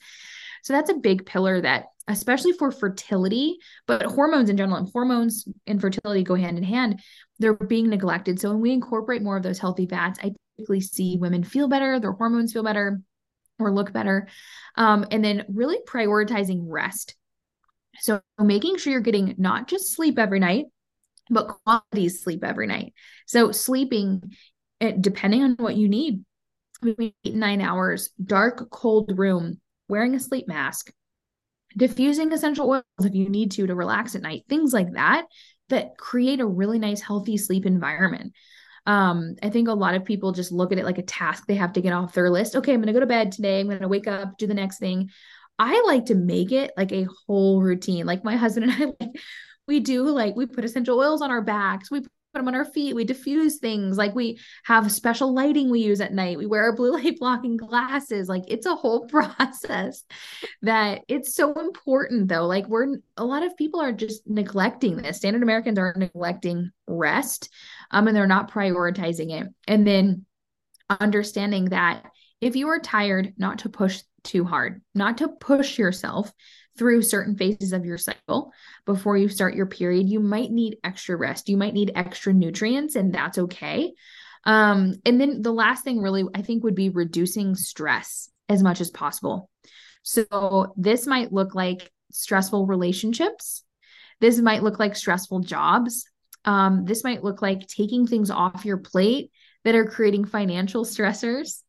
[0.64, 5.48] So that's a big pillar that, especially for fertility, but hormones in general, and hormones
[5.66, 7.02] and fertility go hand in hand,
[7.40, 8.40] they're being neglected.
[8.40, 12.00] So when we incorporate more of those healthy fats, I typically see women feel better,
[12.00, 13.02] their hormones feel better,
[13.60, 14.28] or look better.
[14.76, 17.16] Um, and then really prioritizing rest.
[18.00, 20.66] So making sure you're getting not just sleep every night,
[21.30, 22.94] but quality sleep every night.
[23.26, 24.32] So sleeping,
[24.80, 26.24] eh, depending on what you need,
[26.82, 30.92] between eight and nine hours, dark, cold room, wearing a sleep mask,
[31.76, 35.26] diffusing essential oils if you need to to relax at night, things like that,
[35.70, 38.34] that create a really nice, healthy sleep environment.
[38.86, 41.56] Um, I think a lot of people just look at it like a task they
[41.56, 42.56] have to get off their list.
[42.56, 43.60] Okay, I'm going to go to bed today.
[43.60, 45.10] I'm going to wake up, do the next thing.
[45.60, 48.06] I like to make it like a whole routine.
[48.06, 49.20] Like my husband and I like
[49.68, 52.66] we do like we put essential oils on our backs we put them on our
[52.66, 52.96] feet.
[52.96, 53.98] We diffuse things.
[53.98, 56.38] Like we have special lighting we use at night.
[56.38, 58.30] We wear our blue light blocking glasses.
[58.30, 60.04] Like it's a whole process
[60.62, 62.46] that it's so important though.
[62.46, 65.18] Like we're a lot of people are just neglecting this.
[65.18, 67.50] Standard americans are neglecting rest
[67.92, 69.48] um and they're not prioritizing it.
[69.68, 70.26] And then
[70.90, 72.04] understanding that
[72.40, 76.32] if you are tired not to push too hard not to push yourself
[76.78, 78.52] through certain phases of your cycle
[78.86, 81.50] before you start your period, you might need extra rest.
[81.50, 83.94] You might need extra nutrients, and that's okay.
[84.44, 88.80] Um, and then the last thing, really, I think, would be reducing stress as much
[88.80, 89.50] as possible.
[90.04, 93.64] So, this might look like stressful relationships.
[94.22, 96.06] This might look like stressful jobs.
[96.46, 99.32] Um, this might look like taking things off your plate
[99.66, 101.62] that are creating financial stressors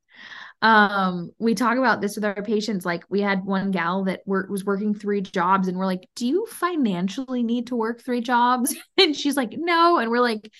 [0.60, 4.48] um we talk about this with our patients like we had one gal that were,
[4.50, 8.74] was working three jobs and we're like do you financially need to work three jobs?
[8.98, 9.98] And she's like no.
[9.98, 10.50] And we're like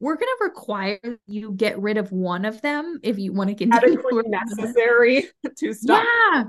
[0.00, 3.54] we're going to require you get rid of one of them if you want to
[3.54, 6.04] continue necessary to stop.
[6.34, 6.44] Yeah.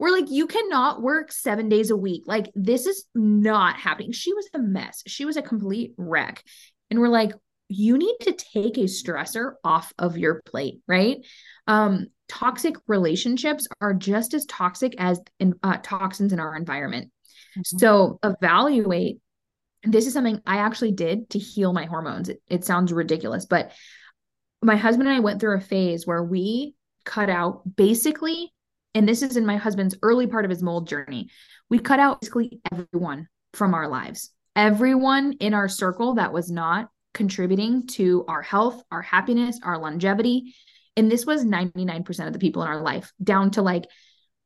[0.00, 2.22] We're like you cannot work seven days a week.
[2.26, 4.12] Like this is not happening.
[4.12, 5.02] She was a mess.
[5.06, 6.42] She was a complete wreck.
[6.90, 7.32] And we're like
[7.68, 11.18] you need to take a stressor off of your plate right
[11.66, 17.10] um, toxic relationships are just as toxic as in, uh, toxins in our environment.
[17.58, 17.78] Mm-hmm.
[17.78, 19.18] So evaluate.
[19.84, 22.28] This is something I actually did to heal my hormones.
[22.28, 23.72] It, it sounds ridiculous, but
[24.62, 28.52] my husband and I went through a phase where we cut out basically,
[28.94, 31.30] and this is in my husband's early part of his mold journey.
[31.70, 36.88] We cut out basically everyone from our lives, everyone in our circle that was not
[37.14, 40.54] contributing to our health, our happiness, our longevity.
[40.96, 43.86] And this was 99% of the people in our life, down to like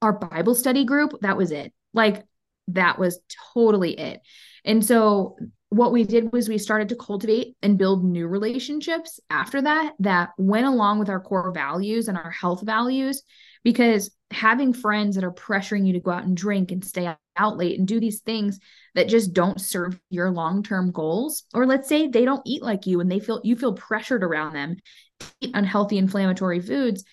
[0.00, 1.20] our Bible study group.
[1.20, 1.72] That was it.
[1.94, 2.24] Like,
[2.68, 3.20] that was
[3.54, 4.20] totally it.
[4.64, 5.36] And so
[5.72, 10.30] what we did was we started to cultivate and build new relationships after that that
[10.36, 13.22] went along with our core values and our health values
[13.64, 17.56] because having friends that are pressuring you to go out and drink and stay out
[17.56, 18.58] late and do these things
[18.94, 23.00] that just don't serve your long-term goals or let's say they don't eat like you
[23.00, 24.76] and they feel you feel pressured around them
[25.20, 27.04] to eat unhealthy inflammatory foods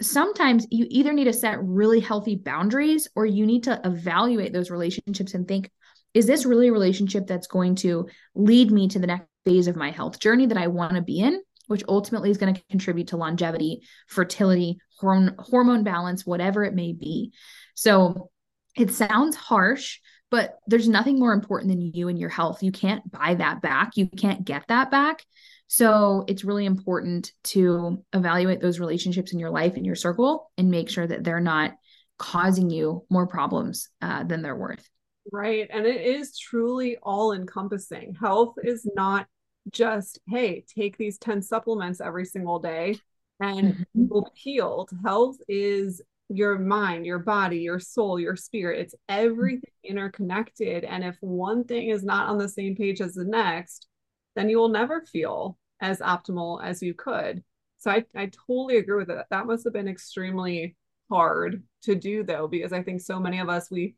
[0.00, 4.70] sometimes you either need to set really healthy boundaries or you need to evaluate those
[4.70, 5.70] relationships and think
[6.14, 9.76] is this really a relationship that's going to lead me to the next phase of
[9.76, 13.08] my health journey that I want to be in, which ultimately is going to contribute
[13.08, 17.32] to longevity, fertility, hormone, hormone balance, whatever it may be.
[17.74, 18.30] So
[18.78, 19.98] it sounds harsh,
[20.30, 22.62] but there's nothing more important than you and your health.
[22.62, 25.24] You can't buy that back, you can't get that back.
[25.66, 30.70] So it's really important to evaluate those relationships in your life and your circle and
[30.70, 31.74] make sure that they're not
[32.18, 34.88] causing you more problems uh, than they're worth.
[35.30, 35.68] Right.
[35.70, 38.16] And it is truly all encompassing.
[38.18, 39.26] Health is not
[39.70, 42.96] just, hey, take these 10 supplements every single day
[43.40, 44.04] and mm-hmm.
[44.10, 44.90] you'll be healed.
[45.04, 48.80] Health is your mind, your body, your soul, your spirit.
[48.80, 50.84] It's everything interconnected.
[50.84, 53.88] And if one thing is not on the same page as the next,
[54.36, 57.42] then you will never feel as optimal as you could.
[57.78, 59.24] So I, I totally agree with it.
[59.30, 60.76] That must have been extremely
[61.10, 63.94] hard to do though, because I think so many of us we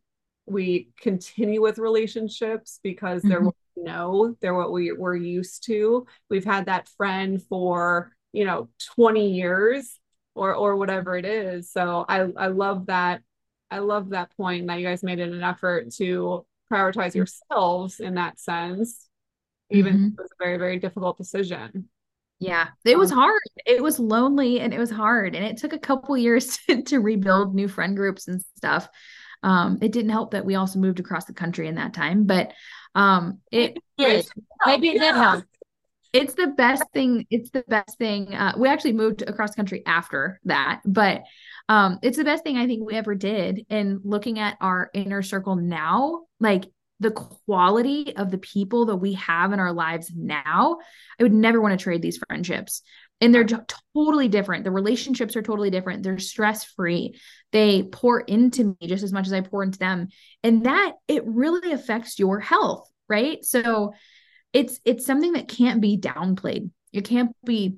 [0.46, 3.46] we continue with relationships because they're mm-hmm.
[3.46, 6.06] what we know, they're what we, we're used to.
[6.28, 9.98] We've had that friend for, you know, 20 years
[10.34, 11.70] or or whatever it is.
[11.70, 13.22] So I I love that.
[13.70, 18.14] I love that point that you guys made it an effort to prioritize yourselves in
[18.14, 19.08] that sense,
[19.70, 20.06] even mm-hmm.
[20.06, 21.88] if it was a very, very difficult decision.
[22.38, 23.40] Yeah, it was um, hard.
[23.66, 25.34] It was lonely and it was hard.
[25.34, 28.88] And it took a couple years to, to rebuild new friend groups and stuff.
[29.42, 32.52] Um, it didn't help that we also moved across the country in that time, but
[32.94, 34.28] um, it, it
[34.66, 35.44] maybe it did help.
[36.12, 37.26] It's the best thing.
[37.30, 38.34] It's the best thing.
[38.34, 41.22] Uh, we actually moved across country after that, but
[41.68, 43.64] um, it's the best thing I think we ever did.
[43.70, 46.64] And looking at our inner circle now, like
[46.98, 50.78] the quality of the people that we have in our lives now,
[51.18, 52.82] I would never want to trade these friendships
[53.20, 53.46] and they're
[53.94, 57.14] totally different the relationships are totally different they're stress free
[57.52, 60.08] they pour into me just as much as i pour into them
[60.42, 63.92] and that it really affects your health right so
[64.52, 67.76] it's it's something that can't be downplayed it can't be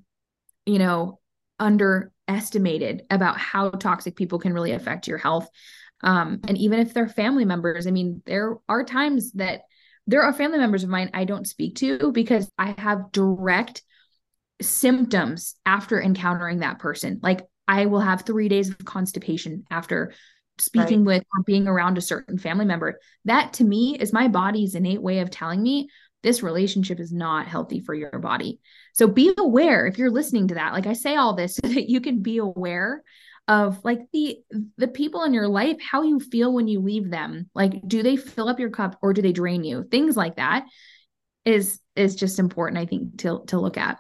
[0.67, 1.19] you know
[1.59, 5.49] underestimated about how toxic people can really affect your health
[6.05, 9.63] um, and even if they're family members i mean there are times that
[10.07, 13.83] there are family members of mine i don't speak to because i have direct
[14.63, 17.21] symptoms after encountering that person.
[17.23, 20.13] Like I will have three days of constipation after
[20.59, 21.19] speaking right.
[21.19, 23.01] with or being around a certain family member.
[23.25, 25.89] That to me is my body's innate way of telling me
[26.23, 28.61] this relationship is not healthy for your body.
[28.95, 30.73] So be aware if you're listening to that.
[30.73, 33.03] Like I say all this so that you can be aware
[33.49, 34.39] of like the
[34.77, 38.15] the people in your life how you feel when you leave them like do they
[38.15, 40.65] fill up your cup or do they drain you things like that
[41.45, 43.99] is is just important i think to to look at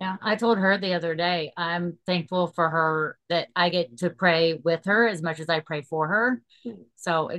[0.00, 4.08] yeah, I told her the other day, I'm thankful for her that I get to
[4.08, 6.42] pray with her as much as I pray for her.
[6.66, 6.78] Mm.
[6.96, 7.30] So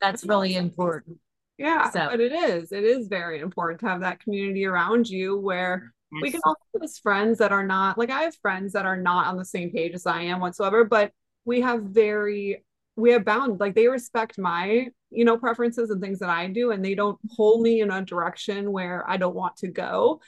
[0.00, 1.18] that's really important.
[1.58, 2.08] Yeah, so.
[2.10, 2.72] but it is.
[2.72, 6.22] It is very important to have that community around you where yes.
[6.22, 9.26] we can also have friends that are not like I have friends that are not
[9.26, 11.12] on the same page as I am whatsoever, but
[11.44, 12.64] we have very
[12.96, 16.72] we have bound like they respect my you know preferences and things that I do
[16.72, 20.20] and they don't pull me in a direction where I don't want to go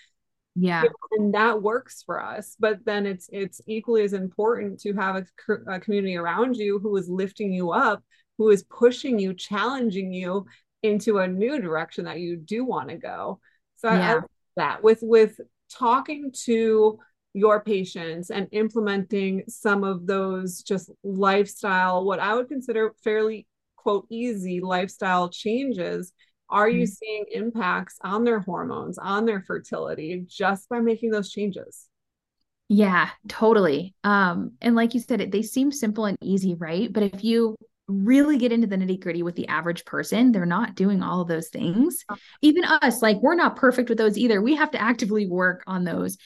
[0.55, 5.17] yeah and that works for us but then it's it's equally as important to have
[5.17, 8.03] a, a community around you who is lifting you up
[8.39, 10.47] who is pushing you challenging you
[10.83, 13.41] into a new direction that you do want to go
[13.77, 14.15] so yeah.
[14.15, 14.21] I, I
[14.57, 16.99] that with with talking to
[17.35, 24.07] your patients and implementing some of those just lifestyle what i would consider fairly quote
[24.11, 26.13] easy lifestyle changes
[26.51, 26.93] are you mm-hmm.
[26.93, 31.87] seeing impacts on their hormones, on their fertility just by making those changes?
[32.69, 33.95] Yeah, totally.
[34.05, 36.93] Um, and like you said, it, they seem simple and easy, right?
[36.93, 37.57] But if you
[37.89, 41.29] really get into the nitty gritty with the average person, they're not doing all of
[41.29, 42.05] those things.
[42.09, 42.17] Oh.
[42.43, 44.41] Even us, like we're not perfect with those either.
[44.43, 46.19] We have to actively work on those.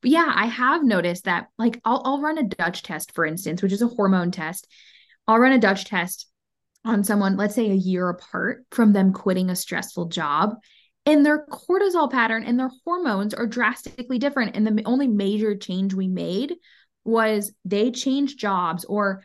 [0.00, 3.62] But yeah, I have noticed that like I'll, I'll run a Dutch test, for instance,
[3.62, 4.68] which is a hormone test.
[5.26, 6.26] I'll run a Dutch test
[6.84, 10.54] on someone, let's say a year apart from them quitting a stressful job,
[11.04, 14.54] and their cortisol pattern and their hormones are drastically different.
[14.56, 16.54] And the only major change we made
[17.04, 19.24] was they changed jobs, or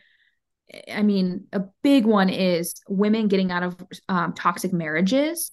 [0.92, 3.76] I mean, a big one is women getting out of
[4.08, 5.50] um, toxic marriages.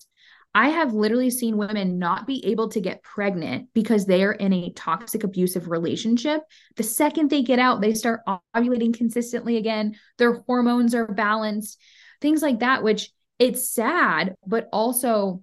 [0.53, 4.51] I have literally seen women not be able to get pregnant because they are in
[4.51, 6.41] a toxic, abusive relationship.
[6.75, 8.21] The second they get out, they start
[8.55, 9.95] ovulating consistently again.
[10.17, 11.79] Their hormones are balanced,
[12.19, 15.41] things like that, which it's sad, but also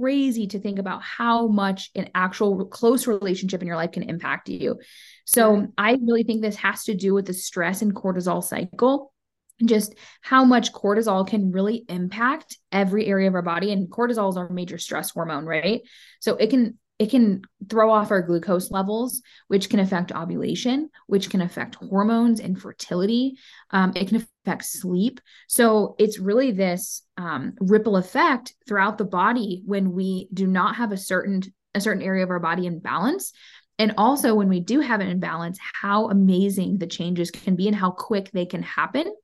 [0.00, 4.48] crazy to think about how much an actual close relationship in your life can impact
[4.48, 4.78] you.
[5.24, 9.12] So I really think this has to do with the stress and cortisol cycle
[9.58, 14.28] and just how much cortisol can really impact every area of our body and cortisol
[14.28, 15.82] is our major stress hormone right
[16.20, 21.28] so it can it can throw off our glucose levels which can affect ovulation which
[21.30, 23.36] can affect hormones and fertility.
[23.70, 25.20] Um, it can affect sleep.
[25.48, 30.92] So it's really this um, ripple effect throughout the body when we do not have
[30.92, 31.42] a certain
[31.74, 33.32] a certain area of our body in balance.
[33.78, 37.76] And also when we do have an imbalance how amazing the changes can be and
[37.76, 39.14] how quick they can happen.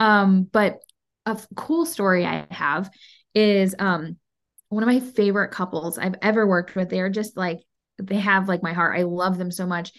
[0.00, 0.78] Um but
[1.26, 2.88] a cool story i have
[3.34, 4.16] is um
[4.68, 7.60] one of my favorite couples i've ever worked with they're just like
[7.98, 9.92] they have like my heart i love them so much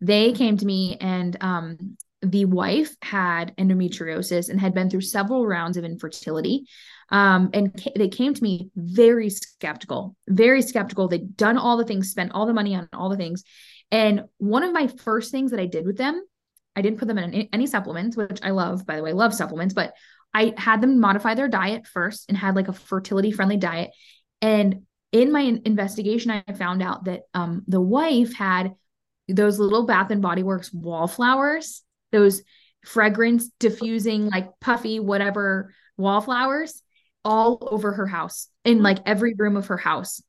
[0.00, 5.46] they came to me and um the wife had endometriosis and had been through several
[5.46, 6.66] rounds of infertility
[7.10, 11.08] um, and ca- they came to me very skeptical, very skeptical.
[11.08, 13.44] They'd done all the things, spent all the money on all the things.
[13.90, 16.20] And one of my first things that I did with them,
[16.74, 19.32] I didn't put them in any, any supplements, which I love, by the way, love
[19.32, 19.94] supplements, but
[20.36, 23.90] I had them modify their diet first and had like a fertility friendly diet.
[24.42, 28.74] And in my investigation, I found out that um, the wife had
[29.28, 32.42] those little Bath and Body Works wallflowers, those
[32.84, 36.82] fragrance diffusing, like puffy, whatever wallflowers
[37.24, 40.22] all over her house in like every room of her house.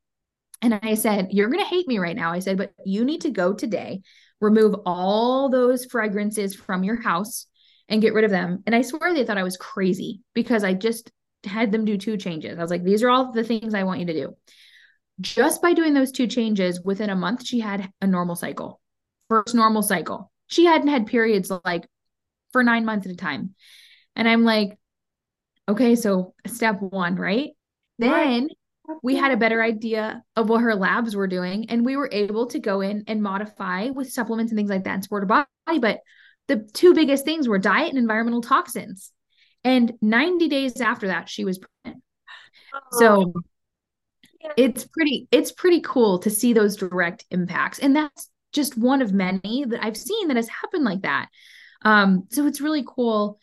[0.62, 2.32] And I said, You're going to hate me right now.
[2.32, 4.04] I said, But you need to go today,
[4.40, 7.46] remove all those fragrances from your house
[7.90, 8.64] and get rid of them.
[8.66, 11.12] And I swear they thought I was crazy because I just
[11.46, 12.58] had them do two changes.
[12.58, 14.36] I was like, These are all the things I want you to do.
[15.20, 18.80] Just by doing those two changes, within a month, she had a normal cycle,
[19.30, 20.32] first normal cycle.
[20.48, 21.88] She hadn't had periods like
[22.52, 23.56] for nine months at a time.
[24.16, 24.78] And I'm like,
[25.70, 27.52] Okay, so step one, right?
[28.00, 28.48] Then
[29.04, 32.48] we had a better idea of what her labs were doing, and we were able
[32.48, 35.80] to go in and modify with supplements and things like that and support her body.
[35.80, 36.00] But
[36.48, 39.12] the two biggest things were diet and environmental toxins.
[39.64, 42.04] And 90 days after that, she was pregnant.
[42.94, 43.34] So
[44.56, 47.80] it's pretty, it's pretty cool to see those direct impacts.
[47.80, 51.28] And that's just one of many that I've seen that has happened like that.
[51.84, 53.40] Um, so it's really cool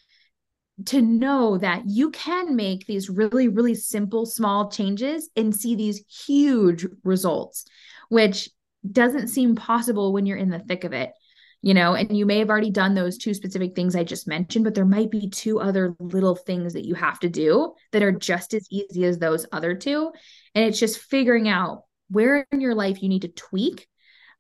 [0.87, 6.05] to know that you can make these really, really simple, small changes and see these
[6.27, 7.65] huge results,
[8.09, 8.51] which
[8.91, 11.13] doesn't seem possible when you're in the thick of it.
[11.65, 14.65] You know, and you may have already done those two specific things I just mentioned,
[14.65, 18.13] but there might be two other little things that you have to do that are
[18.13, 20.13] just as easy as those other two.
[20.55, 23.89] And it's just figuring out where in your life you need to tweak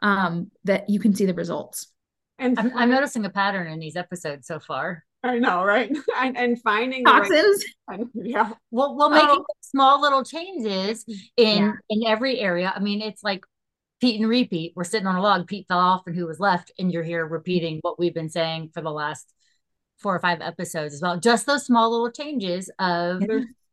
[0.02, 1.90] um, that you can see the results.
[2.38, 5.02] And I'm, I'm noticing a pattern in these episodes so far.
[5.22, 5.90] I know, right?
[6.18, 7.64] and, and finding toxins.
[7.88, 8.52] Right, yeah.
[8.70, 9.44] Well, well, making oh.
[9.62, 11.06] small little changes
[11.38, 11.72] in yeah.
[11.88, 12.70] in every area.
[12.76, 13.44] I mean, it's like
[14.04, 14.74] Pete and repeat.
[14.76, 15.46] We're sitting on a log.
[15.46, 16.70] Pete fell off, and who was left?
[16.78, 19.32] And you're here repeating what we've been saying for the last
[19.96, 21.18] four or five episodes as well.
[21.18, 23.22] Just those small little changes of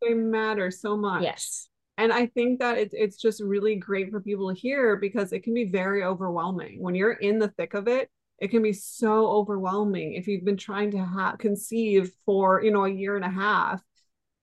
[0.01, 1.23] they matter so much.
[1.23, 1.67] Yes.
[1.97, 5.43] And I think that it's it's just really great for people to hear because it
[5.43, 9.27] can be very overwhelming when you're in the thick of it it can be so
[9.27, 13.29] overwhelming if you've been trying to ha- conceive for you know a year and a
[13.29, 13.83] half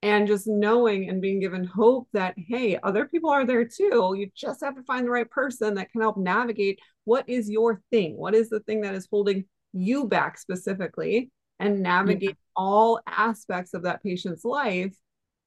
[0.02, 4.30] and just knowing and being given hope that hey other people are there too you
[4.37, 8.16] just have to find the right person that can help navigate what is your thing
[8.16, 12.34] what is the thing that is holding you back specifically and navigate yeah.
[12.56, 14.94] all aspects of that patient's life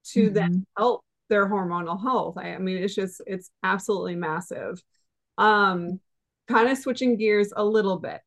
[0.03, 0.33] to mm-hmm.
[0.33, 4.81] then help their hormonal health I, I mean it's just it's absolutely massive
[5.37, 5.99] um
[6.49, 8.19] kind of switching gears a little bit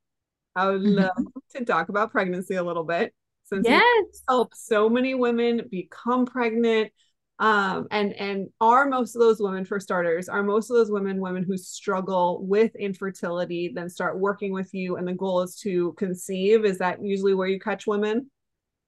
[0.56, 0.94] I would mm-hmm.
[0.94, 3.12] love to talk about pregnancy a little bit
[3.44, 4.22] since yes.
[4.28, 6.92] help so many women become pregnant.
[7.40, 11.21] Um, and and are most of those women, for starters, are most of those women
[11.21, 15.94] women who struggle with infertility, then start working with you, and the goal is to
[15.94, 16.64] conceive.
[16.64, 18.31] Is that usually where you catch women?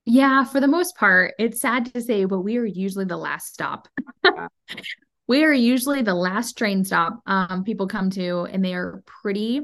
[0.04, 1.34] Yeah, for the most part.
[1.40, 3.88] It's sad to say, but we are usually the last stop.
[5.26, 9.62] we are usually the last train stop um, people come to, and they are pretty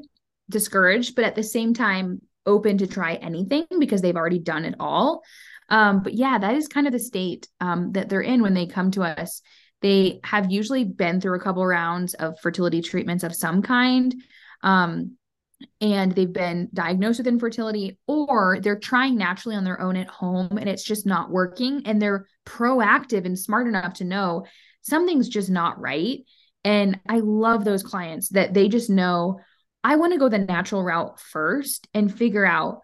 [0.50, 4.74] discouraged, but at the same time, open to try anything because they've already done it
[4.80, 5.22] all.
[5.68, 8.66] Um, but yeah, that is kind of the state um, that they're in when they
[8.66, 9.42] come to us.
[9.80, 14.14] They have usually been through a couple rounds of fertility treatments of some kind.
[14.62, 15.16] Um,
[15.80, 20.58] and they've been diagnosed with infertility, or they're trying naturally on their own at home
[20.58, 21.82] and it's just not working.
[21.86, 24.46] And they're proactive and smart enough to know
[24.82, 26.20] something's just not right.
[26.64, 29.40] And I love those clients that they just know
[29.84, 32.80] I want to go the natural route first and figure out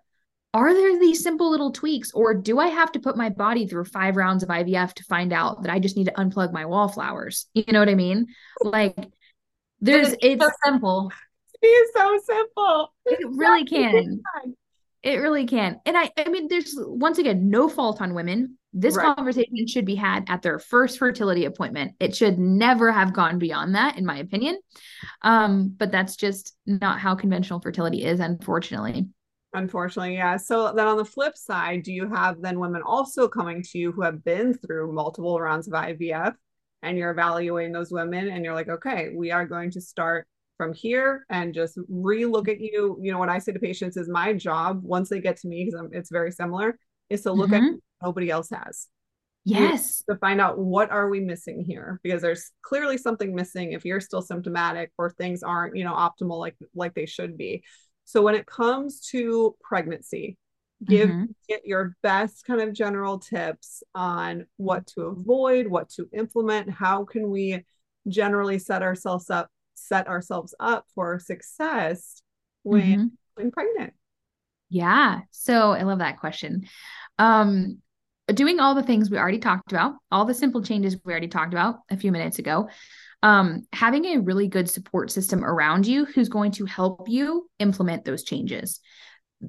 [0.55, 3.85] are there these simple little tweaks or do I have to put my body through
[3.85, 7.47] five rounds of IVF to find out that I just need to unplug my wallflowers?
[7.55, 8.27] You know what I mean?
[8.63, 8.97] Like
[9.81, 11.13] there's it's, it's so simple.
[11.61, 12.95] It is so simple.
[13.05, 14.23] It really can.
[15.03, 15.81] It really can.
[15.85, 18.58] And I I mean there's once again no fault on women.
[18.73, 19.17] This right.
[19.17, 21.95] conversation should be had at their first fertility appointment.
[22.01, 24.59] It should never have gone beyond that in my opinion.
[25.23, 29.09] Um but that's just not how conventional fertility is unfortunately.
[29.55, 30.37] Unfortunately, yeah.
[30.37, 33.93] So then on the flip side, do you have then women also coming to you
[33.93, 36.35] who have been through multiple rounds of IVF
[36.83, 40.27] and you're evaluating those women and you're like, okay, we are going to start
[40.59, 42.99] from here and just re-look at you.
[43.01, 45.65] You know, what I say to patients is my job once they get to me,
[45.65, 47.75] because it's very similar, is to look mm-hmm.
[47.75, 48.89] at nobody else has.
[49.45, 50.03] Yes.
[50.09, 54.01] To find out what are we missing here because there's clearly something missing if you're
[54.01, 57.63] still symptomatic or things aren't, you know, optimal like like they should be.
[58.05, 60.37] So when it comes to pregnancy,
[60.85, 61.25] give mm-hmm.
[61.49, 67.05] get your best kind of general tips on what to avoid, what to implement, how
[67.05, 67.65] can we
[68.07, 72.23] generally set ourselves up set ourselves up for success
[72.63, 73.07] when mm-hmm.
[73.35, 73.95] when pregnant.
[74.69, 75.21] Yeah.
[75.31, 76.67] So I love that question.
[77.19, 77.79] Um
[78.35, 81.55] doing all the things we already talked about, all the simple changes we already talked
[81.55, 82.69] about a few minutes ago
[83.23, 88.05] um, having a really good support system around you who's going to help you implement
[88.05, 88.81] those changes.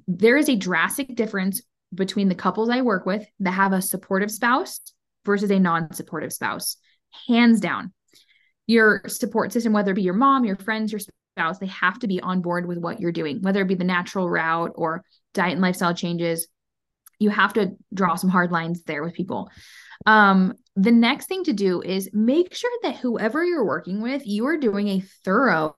[0.08, 1.62] There is a drastic difference
[1.94, 4.80] between the couples I work with that have a supportive spouse
[5.26, 6.78] versus a non supportive spouse.
[7.28, 7.94] Hands down.
[8.68, 12.08] Your support system, whether it be your mom, your friends, your spouse, they have to
[12.08, 15.04] be on board with what you're doing, whether it be the natural route or
[15.34, 16.48] diet and lifestyle changes.
[17.20, 19.50] You have to draw some hard lines there with people.
[20.06, 24.48] Um, the next thing to do is make sure that whoever you're working with, you
[24.48, 25.76] are doing a thorough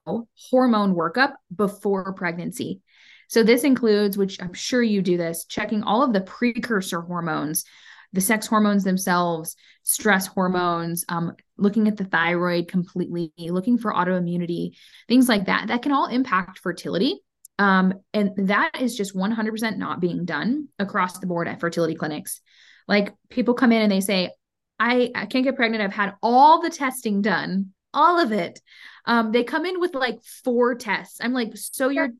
[0.50, 2.80] hormone workup before pregnancy.
[3.28, 7.64] So, this includes, which I'm sure you do this, checking all of the precursor hormones,
[8.12, 14.76] the sex hormones themselves, stress hormones, um, looking at the thyroid completely, looking for autoimmunity,
[15.08, 15.68] things like that.
[15.68, 17.22] That can all impact fertility.
[17.62, 22.40] Um, and that is just 100% not being done across the board at fertility clinics.
[22.88, 24.32] Like people come in and they say,
[24.80, 25.80] I, I can't get pregnant.
[25.80, 28.60] I've had all the testing done, all of it.
[29.06, 31.20] Um, they come in with like four tests.
[31.22, 32.10] I'm like, so you're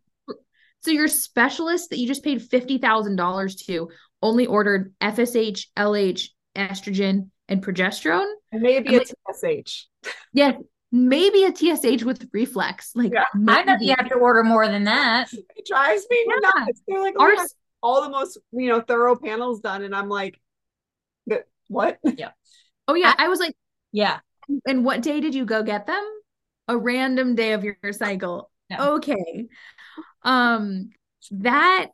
[0.82, 3.90] so your specialist that you just paid fifty thousand dollars to
[4.22, 8.30] only ordered FSH, LH, estrogen, and progesterone.
[8.53, 9.86] And maybe a TSH.
[10.32, 10.53] Yeah,
[10.93, 12.95] maybe a TSH with reflex.
[12.95, 13.24] Like yeah.
[13.49, 15.32] I know you have to order more than that.
[15.32, 16.51] It drives me yeah.
[16.55, 16.82] nuts.
[16.86, 17.47] They're like, oh, Our,
[17.82, 20.38] all the most you know thorough panels done, and I'm like,
[21.72, 21.99] what?
[22.16, 22.30] Yeah.
[22.86, 23.57] Oh yeah, I was like,
[23.90, 24.20] yeah.
[24.66, 26.05] And what day did you go get them?
[26.68, 28.51] A random day of your cycle.
[28.78, 29.47] Okay.
[30.22, 30.90] Um
[31.30, 31.88] that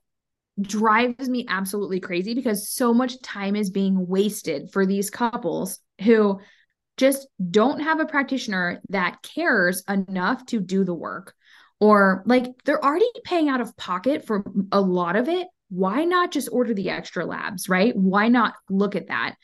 [0.61, 6.41] drives me absolutely crazy because so much time is being wasted for these couples who
[6.99, 11.35] just don't have a practitioner that cares enough to do the work.
[11.81, 15.47] Or like they're already paying out of pocket for a lot of it.
[15.71, 17.95] Why not just order the extra labs right?
[17.95, 19.37] Why not look at that?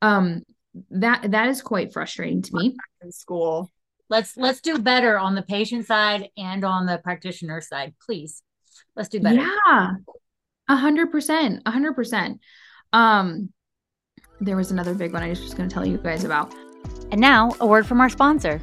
[0.00, 0.42] Um
[0.90, 2.76] that that is quite frustrating to me.
[3.02, 3.70] In school.
[4.08, 8.42] Let's let's do better on the patient side and on the practitioner side please.
[8.96, 9.46] Let's do better.
[9.66, 9.90] Yeah.
[10.68, 12.40] A hundred percent a hundred percent.
[12.94, 13.52] Um
[14.40, 16.52] there was another big one i was just going to tell you guys about
[17.10, 18.60] and now a word from our sponsor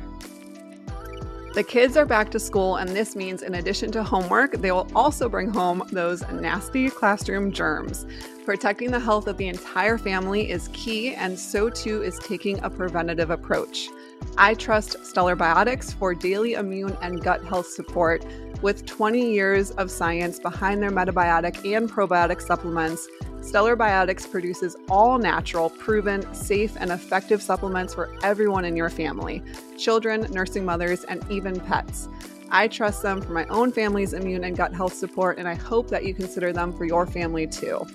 [1.60, 4.88] the kids are back to school, and this means in addition to homework, they will
[4.96, 8.06] also bring home those nasty classroom germs.
[8.46, 12.70] Protecting the health of the entire family is key, and so too is taking a
[12.70, 13.90] preventative approach.
[14.38, 18.24] I trust Stellar Biotics for daily immune and gut health support.
[18.62, 23.08] With 20 years of science behind their metabiotic and probiotic supplements,
[23.42, 29.42] Stellar Biotics produces all natural, proven, safe, and effective supplements for everyone in your family
[29.78, 32.10] children, nursing mothers, and even pets.
[32.52, 35.88] I trust them for my own family's immune and gut health support, and I hope
[35.90, 37.86] that you consider them for your family too.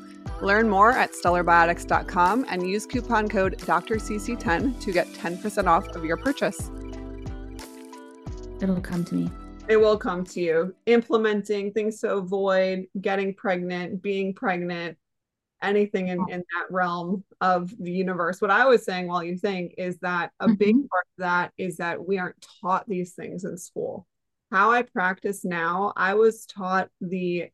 [0.40, 6.16] Learn more at stellarbiotics.com and use coupon code DrCeCe10 to get 10% off of your
[6.16, 6.70] purchase.
[8.60, 9.30] It'll come to me.
[9.68, 10.74] It will come to you.
[10.86, 14.96] Implementing things to avoid getting pregnant, being pregnant,
[15.64, 18.40] anything in, in that realm of the universe.
[18.40, 20.54] What I was saying while you think is that a mm-hmm.
[20.54, 24.06] big part of that is that we aren't taught these things in school.
[24.50, 27.48] How I practice now, I was taught the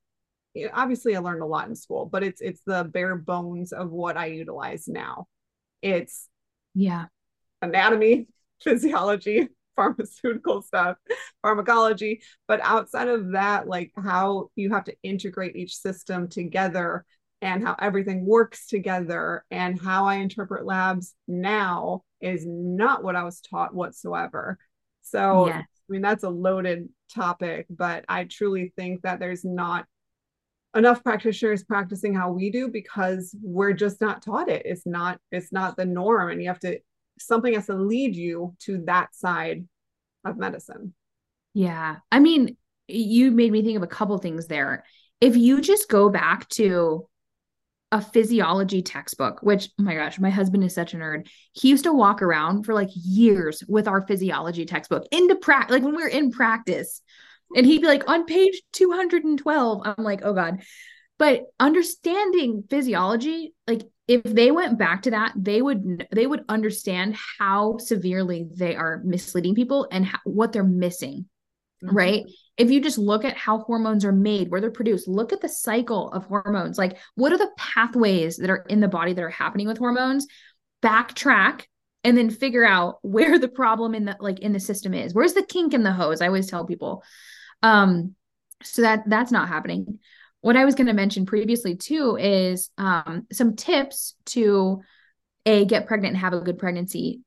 [0.73, 4.17] obviously I learned a lot in school, but it's it's the bare bones of what
[4.17, 5.27] I utilize now.
[5.81, 6.29] It's
[6.75, 7.07] yeah,
[7.63, 8.29] anatomy,
[8.63, 10.97] physiology pharmaceutical stuff,
[11.43, 12.23] pharmacology.
[12.47, 17.05] But outside of that, like how you have to integrate each system together
[17.43, 23.25] and how everything works together and how I interpret labs now is not what I
[23.25, 24.59] was taught whatsoever.
[25.03, 25.65] So, yes.
[25.65, 29.87] I mean, that's a loaded topic, but I truly think that there's not
[30.77, 34.63] enough practitioners practicing how we do because we're just not taught it.
[34.67, 36.31] It's not, it's not the norm.
[36.31, 36.79] And you have to
[37.21, 39.67] something has to lead you to that side
[40.25, 40.95] of medicine.
[41.55, 41.97] Yeah.
[42.11, 42.57] I mean,
[42.89, 44.85] you made me think of a couple things there.
[45.21, 47.07] If you just go back to
[47.93, 51.29] a physiology textbook, which, oh my gosh, my husband is such a nerd.
[51.53, 55.83] He used to walk around for like years with our physiology textbook into practice, like
[55.83, 57.03] when we were in practice.
[57.57, 59.83] And he'd be like, on page 212.
[59.85, 60.63] I'm like, oh God.
[61.19, 67.17] But understanding physiology, like if they went back to that they would they would understand
[67.39, 71.27] how severely they are misleading people and how, what they're missing
[71.83, 71.97] mm-hmm.
[71.97, 72.25] right?
[72.57, 75.49] If you just look at how hormones are made where they're produced look at the
[75.49, 76.79] cycle of hormones.
[76.79, 80.27] Like what are the pathways that are in the body that are happening with hormones?
[80.83, 81.65] Backtrack
[82.05, 85.15] and then figure out where the problem in the like in the system is.
[85.15, 86.21] Where's the kink in the hose?
[86.21, 87.03] I always tell people.
[87.63, 88.15] Um
[88.63, 89.99] so that that's not happening.
[90.43, 94.81] What I was going to mention previously too is um, some tips to
[95.45, 97.21] a get pregnant and have a good pregnancy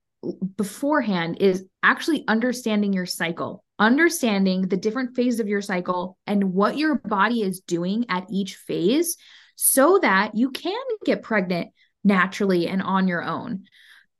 [0.56, 6.78] beforehand is actually understanding your cycle, understanding the different phases of your cycle and what
[6.78, 9.18] your body is doing at each phase
[9.56, 11.70] so that you can get pregnant
[12.04, 13.66] naturally and on your own.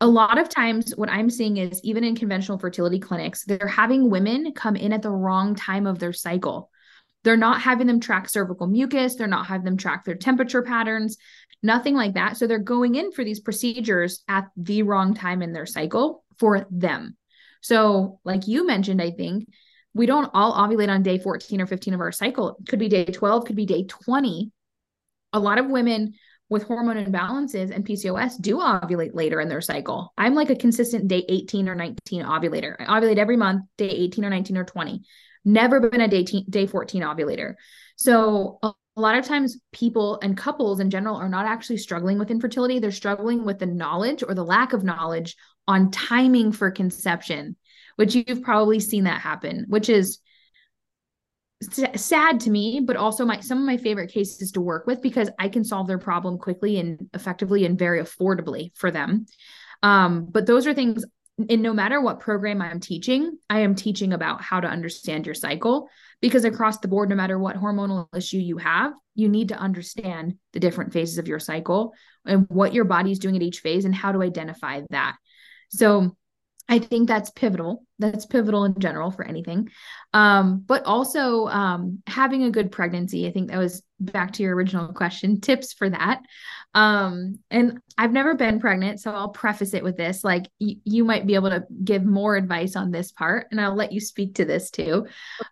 [0.02, 4.10] A lot of times, what I'm seeing is even in conventional fertility clinics, they're having
[4.10, 6.70] women come in at the wrong time of their cycle.
[7.24, 9.16] They're not having them track cervical mucus.
[9.16, 11.18] They're not having them track their temperature patterns,
[11.62, 12.38] nothing like that.
[12.38, 16.68] So they're going in for these procedures at the wrong time in their cycle for
[16.70, 17.18] them.
[17.62, 19.48] So, like you mentioned, I think
[19.94, 22.58] we don't all ovulate on day 14 or 15 of our cycle.
[22.60, 24.52] It could be day 12, could be day 20.
[25.32, 26.14] A lot of women
[26.50, 30.14] with hormone imbalances and PCOS do ovulate later in their cycle.
[30.18, 32.76] I'm like a consistent day 18 or 19 ovulator.
[32.80, 35.02] I ovulate every month, day 18 or 19 or 20
[35.46, 37.56] never been a day, te- day 14 ovulator.
[37.96, 42.20] So a, a lot of times people and couples in general are not actually struggling
[42.20, 42.80] with infertility.
[42.80, 45.36] They're struggling with the knowledge or the lack of knowledge
[45.68, 47.56] on timing for conception,
[47.96, 50.20] which you've probably seen that happen, which is
[51.96, 55.30] sad to me but also my some of my favorite cases to work with because
[55.40, 59.26] i can solve their problem quickly and effectively and very affordably for them
[59.82, 61.06] um, but those are things
[61.38, 65.34] and no matter what program I'm teaching, I am teaching about how to understand your
[65.34, 65.90] cycle
[66.22, 70.36] because across the board, no matter what hormonal issue you have, you need to understand
[70.54, 71.94] the different phases of your cycle
[72.26, 75.16] and what your body is doing at each phase and how to identify that.
[75.70, 76.16] So
[76.70, 77.84] I think that's pivotal.
[78.00, 79.70] That's pivotal in general for anything.
[80.14, 83.28] Um, but also um, having a good pregnancy.
[83.28, 86.22] I think that was back to your original question, tips for that.
[86.74, 90.24] Um, and I've never been pregnant, so I'll preface it with this.
[90.24, 93.76] Like y- you might be able to give more advice on this part, and I'll
[93.76, 95.08] let you speak to this too.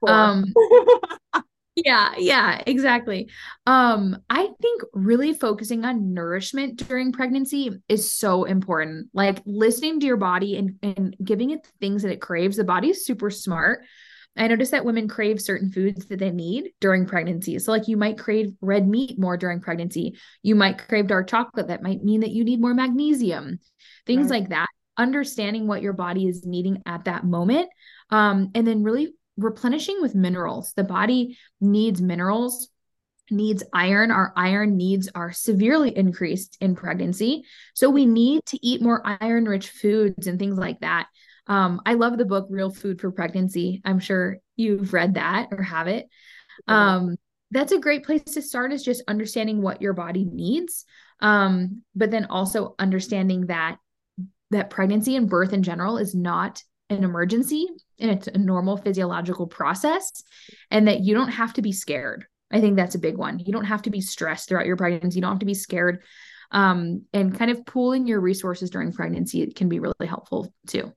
[0.07, 0.45] Um,
[1.75, 3.29] yeah, yeah, exactly.
[3.65, 9.09] Um, I think really focusing on nourishment during pregnancy is so important.
[9.13, 12.57] Like listening to your body and, and giving it the things that it craves.
[12.57, 13.83] The body is super smart.
[14.37, 17.59] I noticed that women crave certain foods that they need during pregnancy.
[17.59, 20.17] So, like, you might crave red meat more during pregnancy.
[20.41, 21.67] You might crave dark chocolate.
[21.67, 23.59] That might mean that you need more magnesium,
[24.05, 24.39] things right.
[24.39, 24.67] like that.
[24.97, 27.69] Understanding what your body is needing at that moment.
[28.09, 30.73] Um, and then really replenishing with minerals.
[30.75, 32.69] The body needs minerals,
[33.29, 34.11] needs iron.
[34.11, 37.43] Our iron needs are severely increased in pregnancy.
[37.73, 41.07] So, we need to eat more iron rich foods and things like that.
[41.51, 43.81] Um, I love the book Real Food for Pregnancy.
[43.83, 46.07] I'm sure you've read that or have it.
[46.65, 47.17] Um,
[47.51, 50.85] that's a great place to start is just understanding what your body needs.
[51.19, 53.75] Um, but then also understanding that
[54.51, 57.67] that pregnancy and birth in general is not an emergency
[57.99, 60.23] and it's a normal physiological process
[60.69, 62.25] and that you don't have to be scared.
[62.49, 63.39] I think that's a big one.
[63.39, 65.17] You don't have to be stressed throughout your pregnancy.
[65.17, 66.01] You don't have to be scared.
[66.49, 70.93] Um, and kind of pooling your resources during pregnancy can be really helpful too.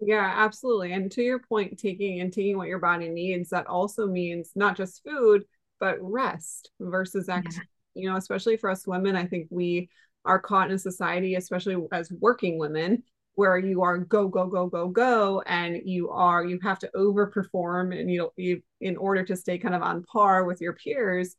[0.00, 0.92] Yeah, absolutely.
[0.92, 4.76] And to your point, taking and taking what your body needs, that also means not
[4.76, 5.44] just food,
[5.80, 7.54] but rest versus act.
[7.54, 7.62] Yeah.
[8.02, 9.88] You know, especially for us women, I think we
[10.26, 13.02] are caught in a society, especially as working women,
[13.36, 17.98] where you are go go go go go, and you are you have to overperform,
[17.98, 21.36] and you know you in order to stay kind of on par with your peers.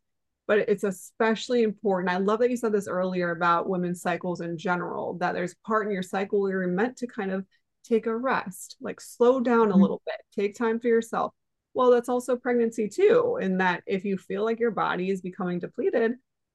[0.48, 2.10] But it's especially important.
[2.10, 5.16] I love that you said this earlier about women's cycles in general.
[5.20, 7.46] That there's part in your cycle where you're meant to kind of
[7.88, 9.82] take a rest, like slow down a mm-hmm.
[9.82, 11.34] little bit, take time for yourself.
[11.74, 15.60] Well, that's also pregnancy too, in that if you feel like your body is becoming
[15.60, 16.14] depleted,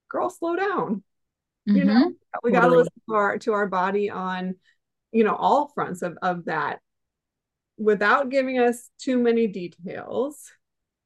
[0.09, 1.03] girl, slow down.
[1.69, 1.77] Mm-hmm.
[1.77, 2.13] You know,
[2.43, 2.53] we totally.
[2.53, 4.57] got to listen to our, to our body on,
[5.13, 6.81] you know, all fronts of, of that
[7.79, 10.51] without giving us too many details.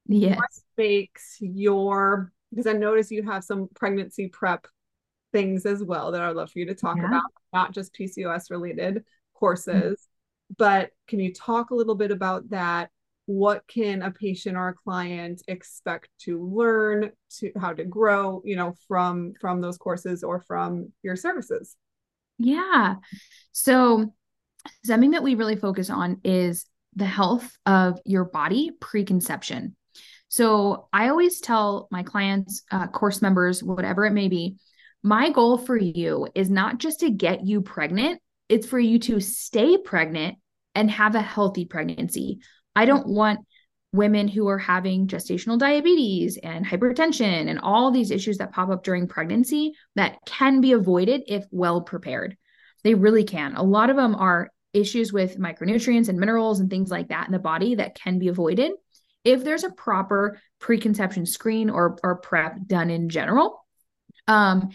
[0.07, 0.37] Yes.
[0.37, 4.67] What makes your, because I notice you have some pregnancy prep
[5.31, 7.07] things as well that I'd love for you to talk yeah.
[7.07, 7.23] about,
[7.53, 9.03] not just PCOS related
[9.33, 10.07] courses.
[10.55, 12.89] But can you talk a little bit about that?
[13.25, 18.55] What can a patient or a client expect to learn to how to grow, you
[18.55, 21.75] know, from from those courses or from your services?
[22.37, 22.95] Yeah.
[23.51, 24.13] So
[24.85, 29.75] something that we really focus on is the health of your body preconception.
[30.29, 34.57] So I always tell my clients, uh, course members, whatever it may be,
[35.03, 38.19] my goal for you is not just to get you pregnant,
[38.49, 40.37] it's for you to stay pregnant
[40.75, 42.39] and have a healthy pregnancy.
[42.75, 43.39] I don't want
[43.93, 48.83] women who are having gestational diabetes and hypertension and all these issues that pop up
[48.83, 52.37] during pregnancy that can be avoided if well prepared.
[52.83, 53.55] They really can.
[53.55, 57.31] A lot of them are issues with micronutrients and minerals and things like that in
[57.31, 58.73] the body that can be avoided
[59.23, 63.65] if there's a proper preconception screen or, or prep done in general.
[64.27, 64.69] Um,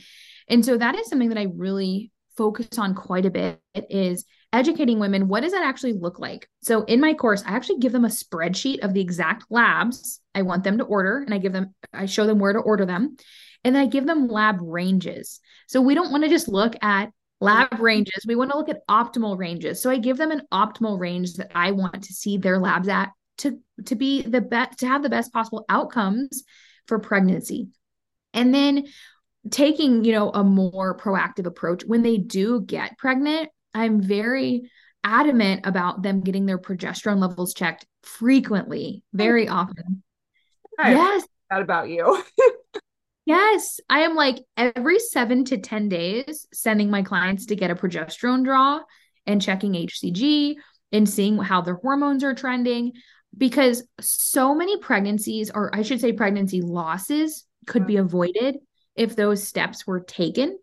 [0.48, 4.98] and so that is something that I really focus on quite a bit is educating
[4.98, 6.48] women what does that actually look like?
[6.62, 10.42] So in my course i actually give them a spreadsheet of the exact labs i
[10.42, 13.16] want them to order and i give them i show them where to order them
[13.64, 15.40] and then i give them lab ranges.
[15.68, 17.10] So we don't want to just look at
[17.40, 19.82] lab ranges we want to look at optimal ranges.
[19.82, 23.10] So i give them an optimal range that i want to see their labs at
[23.38, 26.44] to to be the best to have the best possible outcomes
[26.86, 27.68] for pregnancy.
[28.34, 28.84] And then
[29.50, 34.70] taking, you know, a more proactive approach when they do get pregnant, I'm very
[35.04, 40.02] adamant about them getting their progesterone levels checked frequently, very often.
[40.78, 41.26] I yes.
[41.50, 42.22] That about you.
[43.26, 43.80] yes.
[43.88, 48.44] I am like every seven to 10 days sending my clients to get a progesterone
[48.44, 48.80] draw
[49.26, 50.54] and checking HCG
[50.92, 52.92] and seeing how their hormones are trending
[53.36, 58.06] because so many pregnancies, or I should say, pregnancy losses could be mm-hmm.
[58.06, 58.56] avoided
[58.94, 60.58] if those steps were taken.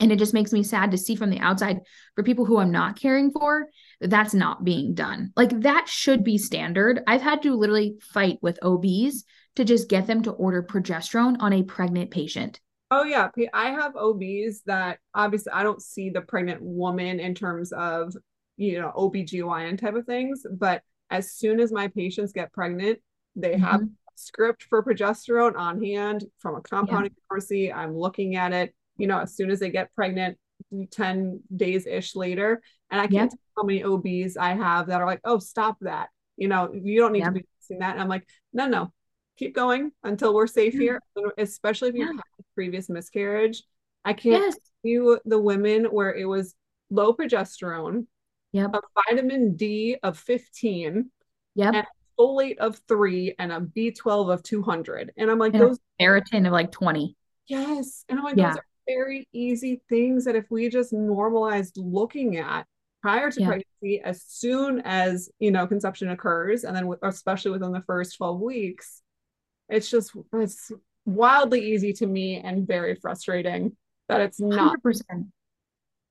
[0.00, 1.80] And it just makes me sad to see from the outside
[2.14, 3.68] for people who I'm not caring for,
[4.00, 5.32] that's not being done.
[5.36, 7.00] Like that should be standard.
[7.06, 9.24] I've had to literally fight with OBs
[9.56, 12.60] to just get them to order progesterone on a pregnant patient.
[12.90, 17.72] Oh yeah, I have OBs that obviously I don't see the pregnant woman in terms
[17.72, 18.14] of,
[18.56, 22.98] you know, OBGYN type of things, but as soon as my patients get pregnant,
[23.36, 23.64] they mm-hmm.
[23.64, 23.82] have
[24.16, 27.22] script for progesterone on hand from a compounding yeah.
[27.28, 27.72] pharmacy.
[27.72, 30.38] I'm looking at it, you know, as soon as they get pregnant,
[30.90, 32.62] 10 days ish later.
[32.90, 33.26] And I can't yeah.
[33.26, 36.08] tell how many OBs I have that are like, oh, stop that.
[36.36, 37.26] You know, you don't need yeah.
[37.26, 37.92] to be using that.
[37.92, 38.92] And I'm like, no, no,
[39.36, 41.00] keep going until we're safe here,
[41.38, 43.62] especially if you've had a previous miscarriage.
[44.04, 44.56] I can't yes.
[44.82, 46.54] you the women where it was
[46.90, 48.06] low progesterone,
[48.52, 48.70] yep.
[48.74, 51.10] a vitamin D of 15,
[51.54, 51.86] yep.
[52.18, 55.12] folate of three and a B12 of 200.
[55.16, 57.16] And I'm like, and those ferritin of like 20.
[57.46, 58.04] Yes.
[58.08, 58.50] And I'm like, yeah.
[58.50, 62.66] those are very easy things that if we just normalized looking at
[63.02, 63.46] prior to yeah.
[63.46, 68.40] pregnancy, as soon as, you know, conception occurs, and then especially within the first 12
[68.40, 69.02] weeks,
[69.68, 70.72] it's just, it's
[71.04, 73.76] wildly easy to me and very frustrating
[74.08, 75.02] that it's not 100%.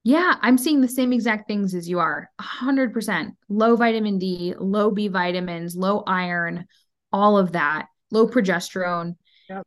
[0.06, 2.30] Yeah, I'm seeing the same exact things as you are.
[2.42, 3.32] 100%.
[3.48, 6.66] Low vitamin D, low B vitamins, low iron,
[7.14, 9.16] all of that, low progesterone.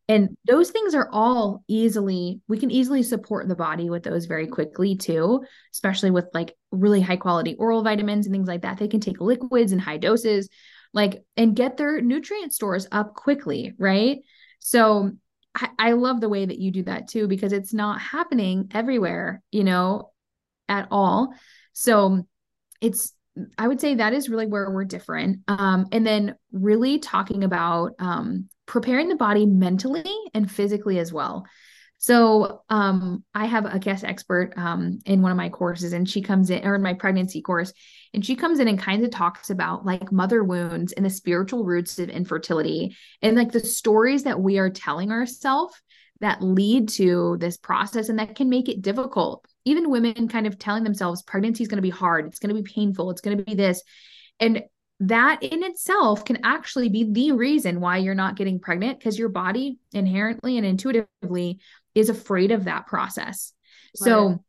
[0.09, 4.47] And those things are all easily, we can easily support the body with those very
[4.47, 8.79] quickly too, especially with like really high quality oral vitamins and things like that.
[8.79, 10.49] They can take liquids and high doses,
[10.93, 14.19] like, and get their nutrient stores up quickly, right?
[14.59, 15.13] So
[15.55, 19.43] I, I love the way that you do that too, because it's not happening everywhere,
[19.51, 20.11] you know,
[20.69, 21.35] at all.
[21.73, 22.27] So
[22.81, 23.13] it's
[23.59, 25.41] I would say that is really where we're different.
[25.47, 30.05] Um, and then really talking about um, preparing the body mentally
[30.35, 31.47] and physically as well.
[31.99, 36.21] So um, I have a guest expert um, in one of my courses, and she
[36.21, 37.73] comes in, or in my pregnancy course,
[38.13, 41.65] and she comes in and kind of talks about like mother wounds and the spiritual
[41.65, 45.75] roots of infertility and like the stories that we are telling ourselves
[46.21, 50.59] that lead to this process and that can make it difficult even women kind of
[50.59, 53.37] telling themselves pregnancy is going to be hard, it's going to be painful, it's going
[53.37, 53.83] to be this.
[54.39, 54.63] And
[55.01, 59.29] that in itself can actually be the reason why you're not getting pregnant because your
[59.29, 61.59] body inherently and intuitively
[61.95, 63.53] is afraid of that process.
[64.01, 64.07] Right.
[64.07, 64.45] So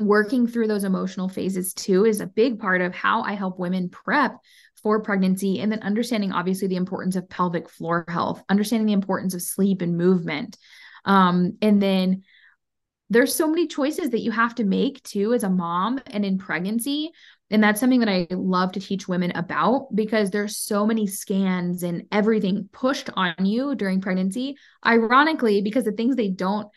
[0.00, 3.88] working through those emotional phases too is a big part of how I help women
[3.88, 4.36] prep
[4.82, 9.34] for pregnancy and then understanding obviously the importance of pelvic floor health understanding the importance
[9.34, 10.58] of sleep and movement
[11.04, 12.24] um, and then
[13.12, 16.38] there's so many choices that you have to make too as a mom and in
[16.38, 17.10] pregnancy.
[17.50, 21.82] And that's something that i love to teach women about because there's so many scans
[21.82, 24.56] and everything pushed on you during pregnancy.
[24.86, 26.68] Ironically because the things they don't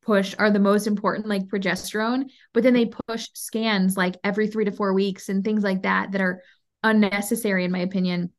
[0.00, 2.24] push are the most important like progesterone
[2.54, 6.10] but then they push scans like every 3 to 4 weeks and things like that
[6.10, 6.42] that are
[6.82, 8.32] unnecessary in my opinion.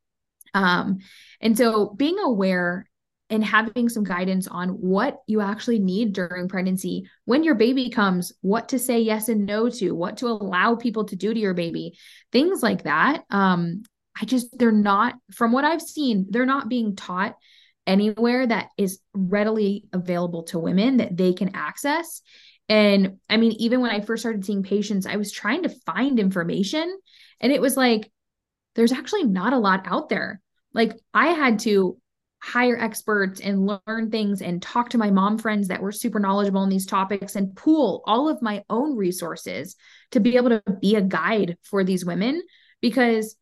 [0.56, 0.97] Um
[1.39, 2.89] and so being aware
[3.34, 7.09] and having some guidance on what you actually need during pregnancy.
[7.25, 11.05] When your baby comes what to say yes and no to what to allow people
[11.05, 11.97] to do to your baby
[12.31, 13.23] things like that.
[13.29, 13.84] Um
[14.19, 17.36] i just they're not from what i've seen they're not being taught
[17.88, 22.21] anywhere that is readily available to women that they can access.
[22.69, 26.19] And i mean even when i first started seeing patients i was trying to find
[26.19, 26.95] information
[27.41, 28.11] and it was like
[28.75, 30.41] there's actually not a lot out there.
[30.73, 31.97] Like I had to
[32.44, 36.62] hire experts and learn things and talk to my mom friends that were super knowledgeable
[36.62, 39.78] in these topics and pool all of my own resources
[40.12, 42.44] to be able to be a guide for these women
[42.82, 43.38] because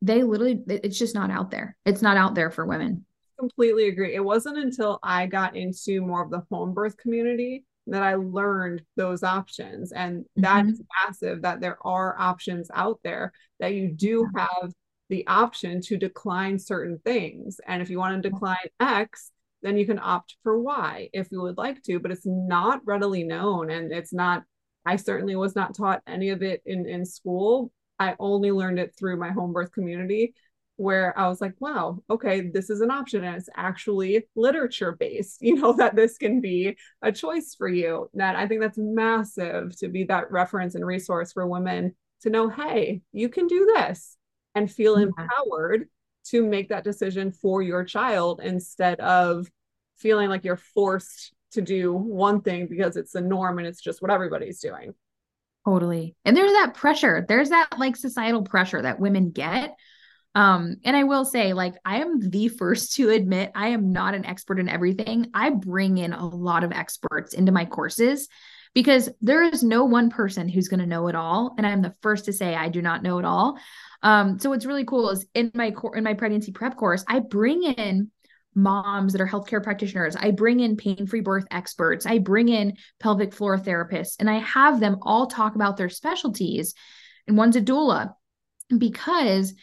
[0.00, 1.76] they literally it's just not out there.
[1.84, 3.04] It's not out there for women.
[3.38, 4.14] Completely agree.
[4.14, 8.80] It wasn't until I got into more of the home birth community that I learned
[8.96, 9.92] those options.
[9.92, 11.06] And that is mm-hmm.
[11.06, 14.72] massive that there are options out there that you do have
[15.08, 17.60] the option to decline certain things.
[17.66, 18.34] And if you want to mm-hmm.
[18.34, 19.30] decline X,
[19.62, 23.24] then you can opt for Y if you would like to, but it's not readily
[23.24, 23.70] known.
[23.70, 24.44] And it's not,
[24.86, 27.72] I certainly was not taught any of it in, in school.
[27.98, 30.34] I only learned it through my home birth community
[30.76, 33.22] where I was like, wow, okay, this is an option.
[33.24, 38.10] And it's actually literature based, you know, that this can be a choice for you.
[38.14, 42.48] That I think that's massive to be that reference and resource for women to know,
[42.48, 44.16] hey, you can do this
[44.54, 45.06] and feel yeah.
[45.06, 45.88] empowered
[46.26, 49.46] to make that decision for your child instead of
[49.96, 54.02] feeling like you're forced to do one thing because it's the norm and it's just
[54.02, 54.94] what everybody's doing.
[55.66, 56.16] Totally.
[56.24, 57.24] And there's that pressure.
[57.26, 59.76] There's that like societal pressure that women get
[60.34, 64.14] um, and I will say, like, I am the first to admit I am not
[64.14, 65.30] an expert in everything.
[65.32, 68.28] I bring in a lot of experts into my courses
[68.74, 71.54] because there is no one person who's going to know it all.
[71.56, 73.58] And I'm the first to say I do not know it all.
[74.02, 77.20] Um, so what's really cool is in my core in my pregnancy prep course, I
[77.20, 78.10] bring in
[78.54, 80.14] moms that are healthcare practitioners.
[80.16, 82.06] I bring in pain-free birth experts.
[82.06, 86.74] I bring in pelvic floor therapists, and I have them all talk about their specialties.
[87.26, 88.14] And one's a doula
[88.76, 89.54] because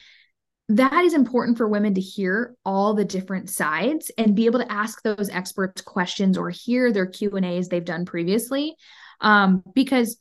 [0.69, 4.71] that is important for women to hear all the different sides and be able to
[4.71, 8.75] ask those experts questions or hear their q and a's they've done previously
[9.21, 10.17] um, because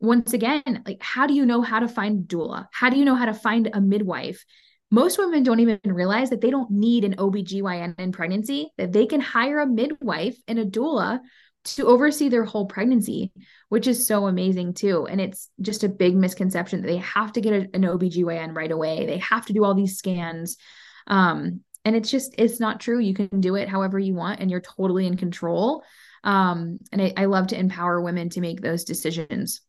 [0.00, 3.14] once again like how do you know how to find doula how do you know
[3.14, 4.44] how to find a midwife
[4.92, 9.06] most women don't even realize that they don't need an OB/GYN in pregnancy, that they
[9.06, 11.20] can hire a midwife and a doula
[11.64, 13.32] to oversee their whole pregnancy,
[13.70, 15.06] which is so amazing too.
[15.06, 18.70] And it's just a big misconception that they have to get a, an OB/GYN right
[18.70, 19.06] away.
[19.06, 20.58] They have to do all these scans.
[21.06, 22.98] Um, and it's just, it's not true.
[22.98, 25.84] You can do it however you want and you're totally in control.
[26.24, 29.60] Um, and I, I love to empower women to make those decisions.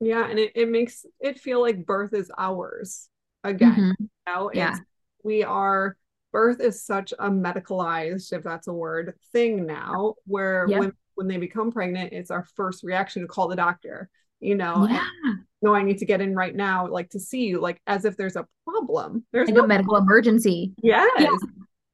[0.00, 0.28] Yeah.
[0.28, 3.08] And it, it makes it feel like birth is ours
[3.44, 3.72] again.
[3.72, 4.02] Mm-hmm.
[4.02, 4.76] You know, yeah.
[5.22, 5.96] we are
[6.32, 10.80] birth is such a medicalized, if that's a word, thing now, where yep.
[10.80, 14.08] women when they become pregnant, it's our first reaction to call the doctor,
[14.40, 15.04] you know, yeah.
[15.60, 18.16] no, I need to get in right now, like to see you, like as if
[18.16, 19.24] there's a problem.
[19.30, 20.08] There's like no a medical problem.
[20.08, 20.72] emergency.
[20.82, 21.10] Yes.
[21.18, 21.28] Yeah.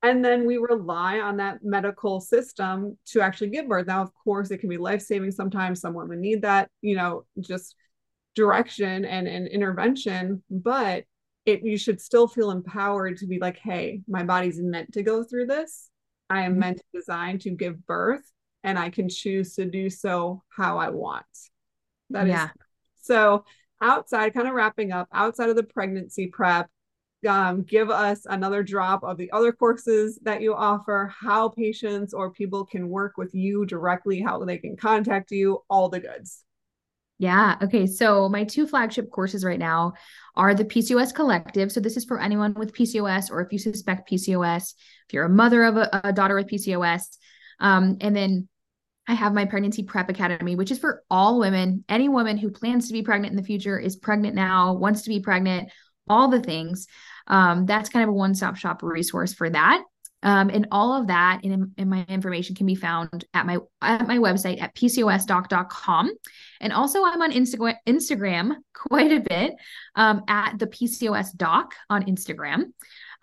[0.03, 3.89] And then we rely on that medical system to actually give birth.
[3.89, 5.81] Now, of course, it can be life saving sometimes.
[5.81, 7.75] Some women need that, you know, just
[8.37, 11.05] direction and, and intervention, but
[11.47, 15.25] it you should still feel empowered to be like, hey, my body's meant to go
[15.25, 15.91] through this.
[16.31, 16.61] I am mm-hmm.
[16.61, 18.23] meant to design to give birth
[18.63, 21.25] and I can choose to do so how I want.
[22.11, 22.45] That yeah.
[22.45, 22.51] is
[23.03, 23.45] so
[23.81, 26.69] outside, kind of wrapping up, outside of the pregnancy prep,
[27.27, 32.31] um, give us another drop of the other courses that you offer, how patients or
[32.31, 36.45] people can work with you directly, how they can contact you, all the goods.
[37.19, 37.57] Yeah.
[37.61, 37.87] Okay.
[37.87, 39.95] So my two flagship courses right now
[40.37, 41.73] are the PCOS Collective.
[41.73, 44.75] So this is for anyone with PCOS or if you suspect PCOS,
[45.09, 47.17] if you're a mother of a, a daughter with PCOS.
[47.59, 48.49] Um, and then
[49.09, 51.83] I have my pregnancy prep academy, which is for all women.
[51.89, 55.09] Any woman who plans to be pregnant in the future is pregnant now, wants to
[55.09, 55.71] be pregnant,
[56.09, 56.87] all the things.
[57.27, 59.83] Um, that's kind of a one stop shop resource for that.
[60.23, 64.19] Um, and all of that and, my information can be found at my at my
[64.19, 66.11] website at pcosdoc.com.
[66.61, 69.55] And also I'm on Instagram Instagram quite a bit
[69.95, 72.73] um, at the PCOS doc on Instagram.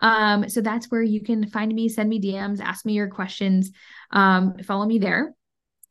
[0.00, 3.72] Um, so that's where you can find me, send me DMs, ask me your questions,
[4.10, 5.34] um, follow me there.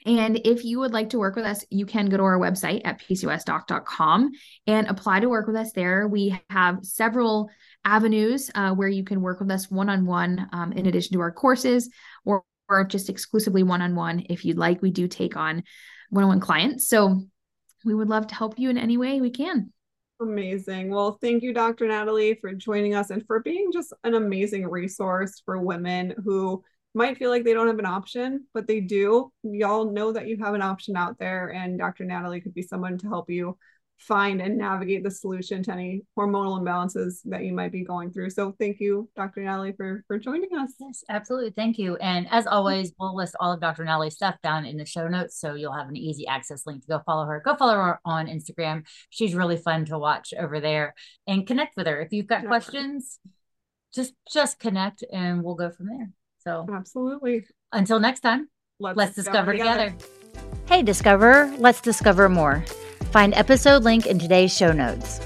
[0.05, 2.81] And if you would like to work with us, you can go to our website
[2.85, 4.31] at pcosdoc.com
[4.67, 6.07] and apply to work with us there.
[6.07, 7.49] We have several
[7.83, 11.31] avenues uh, where you can work with us one on one in addition to our
[11.31, 11.89] courses
[12.23, 14.81] or, or just exclusively one on one if you'd like.
[14.81, 15.63] We do take on
[16.09, 16.87] one on one clients.
[16.87, 17.21] So
[17.83, 19.71] we would love to help you in any way we can.
[20.21, 20.91] Amazing.
[20.91, 21.87] Well, thank you, Dr.
[21.87, 26.63] Natalie, for joining us and for being just an amazing resource for women who
[26.95, 29.31] might feel like they don't have an option, but they do.
[29.43, 32.05] Y'all know that you have an option out there, and Dr.
[32.05, 33.57] Natalie could be someone to help you
[33.97, 38.29] find and navigate the solution to any hormonal imbalances that you might be going through.
[38.29, 39.41] So thank you, Dr.
[39.41, 40.73] Natalie, for for joining us.
[40.79, 41.51] Yes, absolutely.
[41.51, 41.95] Thank you.
[41.97, 43.85] And as always, we'll list all of Dr.
[43.85, 45.39] Natalie's stuff down in the show notes.
[45.39, 47.41] So you'll have an easy access link to go follow her.
[47.43, 48.85] Go follow her on Instagram.
[49.09, 50.93] She's really fun to watch over there
[51.27, 52.01] and connect with her.
[52.01, 52.47] If you've got yeah.
[52.49, 53.19] questions,
[53.93, 56.09] just just connect and we'll go from there.
[56.47, 57.45] So absolutely.
[57.71, 59.89] Until next time, let's, let's discover, discover together.
[59.91, 60.11] together.
[60.67, 62.65] Hey, Discover, let's discover more.
[63.11, 65.19] Find episode link in today's show notes.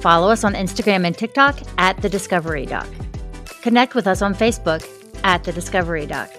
[0.00, 2.86] Follow us on Instagram and TikTok at The Discovery Doc.
[3.60, 4.86] Connect with us on Facebook
[5.24, 6.30] at The Discovery Doc.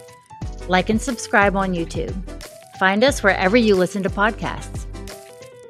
[0.69, 2.15] Like and subscribe on YouTube.
[2.79, 4.85] Find us wherever you listen to podcasts.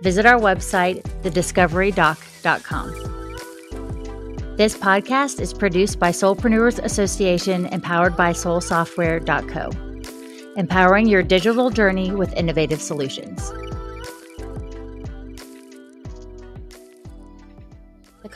[0.01, 3.18] Visit our website, thediscoverydoc.com.
[4.59, 12.11] This podcast is produced by Soulpreneurs Association and powered by soulsoftware.co, empowering your digital journey
[12.11, 13.53] with innovative solutions.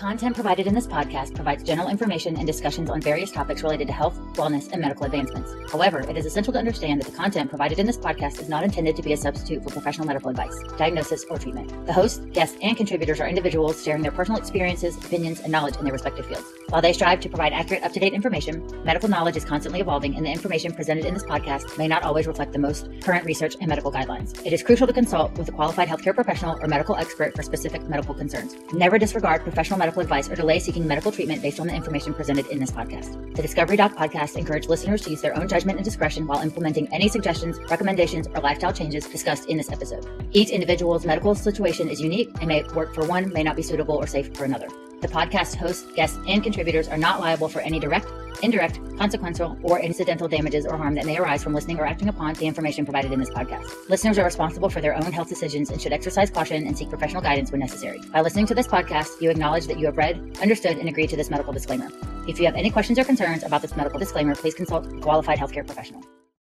[0.03, 3.93] Content provided in this podcast provides general information and discussions on various topics related to
[3.93, 5.53] health, wellness, and medical advancements.
[5.71, 8.65] However, it is essential to understand that the content provided in this podcast is not
[8.65, 11.85] intended to be a substitute for professional medical advice, diagnosis, or treatment.
[11.85, 15.85] The host, guests, and contributors are individuals sharing their personal experiences, opinions, and knowledge in
[15.85, 16.51] their respective fields.
[16.67, 20.17] While they strive to provide accurate, up to date information, medical knowledge is constantly evolving,
[20.17, 23.55] and the information presented in this podcast may not always reflect the most current research
[23.61, 24.45] and medical guidelines.
[24.45, 27.83] It is crucial to consult with a qualified healthcare professional or medical expert for specific
[27.83, 28.57] medical concerns.
[28.73, 32.47] Never disregard professional medical advice or delay seeking medical treatment based on the information presented
[32.47, 33.13] in this podcast.
[33.35, 36.91] The Discovery Doc podcast encourage listeners to use their own judgment and discretion while implementing
[36.91, 40.03] any suggestions, recommendations, or lifestyle changes discussed in this episode.
[40.31, 43.95] Each individual's medical situation is unique and may work for one, may not be suitable
[43.95, 44.67] or safe for another.
[45.03, 48.07] The podcast hosts, guests, and contributors are not liable for any direct,
[48.41, 52.35] indirect, consequential, or incidental damages or harm that may arise from listening or acting upon
[52.35, 53.67] the information provided in this podcast.
[53.89, 57.21] Listeners are responsible for their own health decisions and should exercise caution and seek professional
[57.21, 57.99] guidance when necessary.
[58.13, 61.17] By listening to this podcast, you acknowledge that you have read, understood, and agreed to
[61.17, 61.89] this medical disclaimer.
[62.25, 65.37] If you have any questions or concerns about this medical disclaimer, please consult a qualified
[65.37, 66.01] healthcare professional.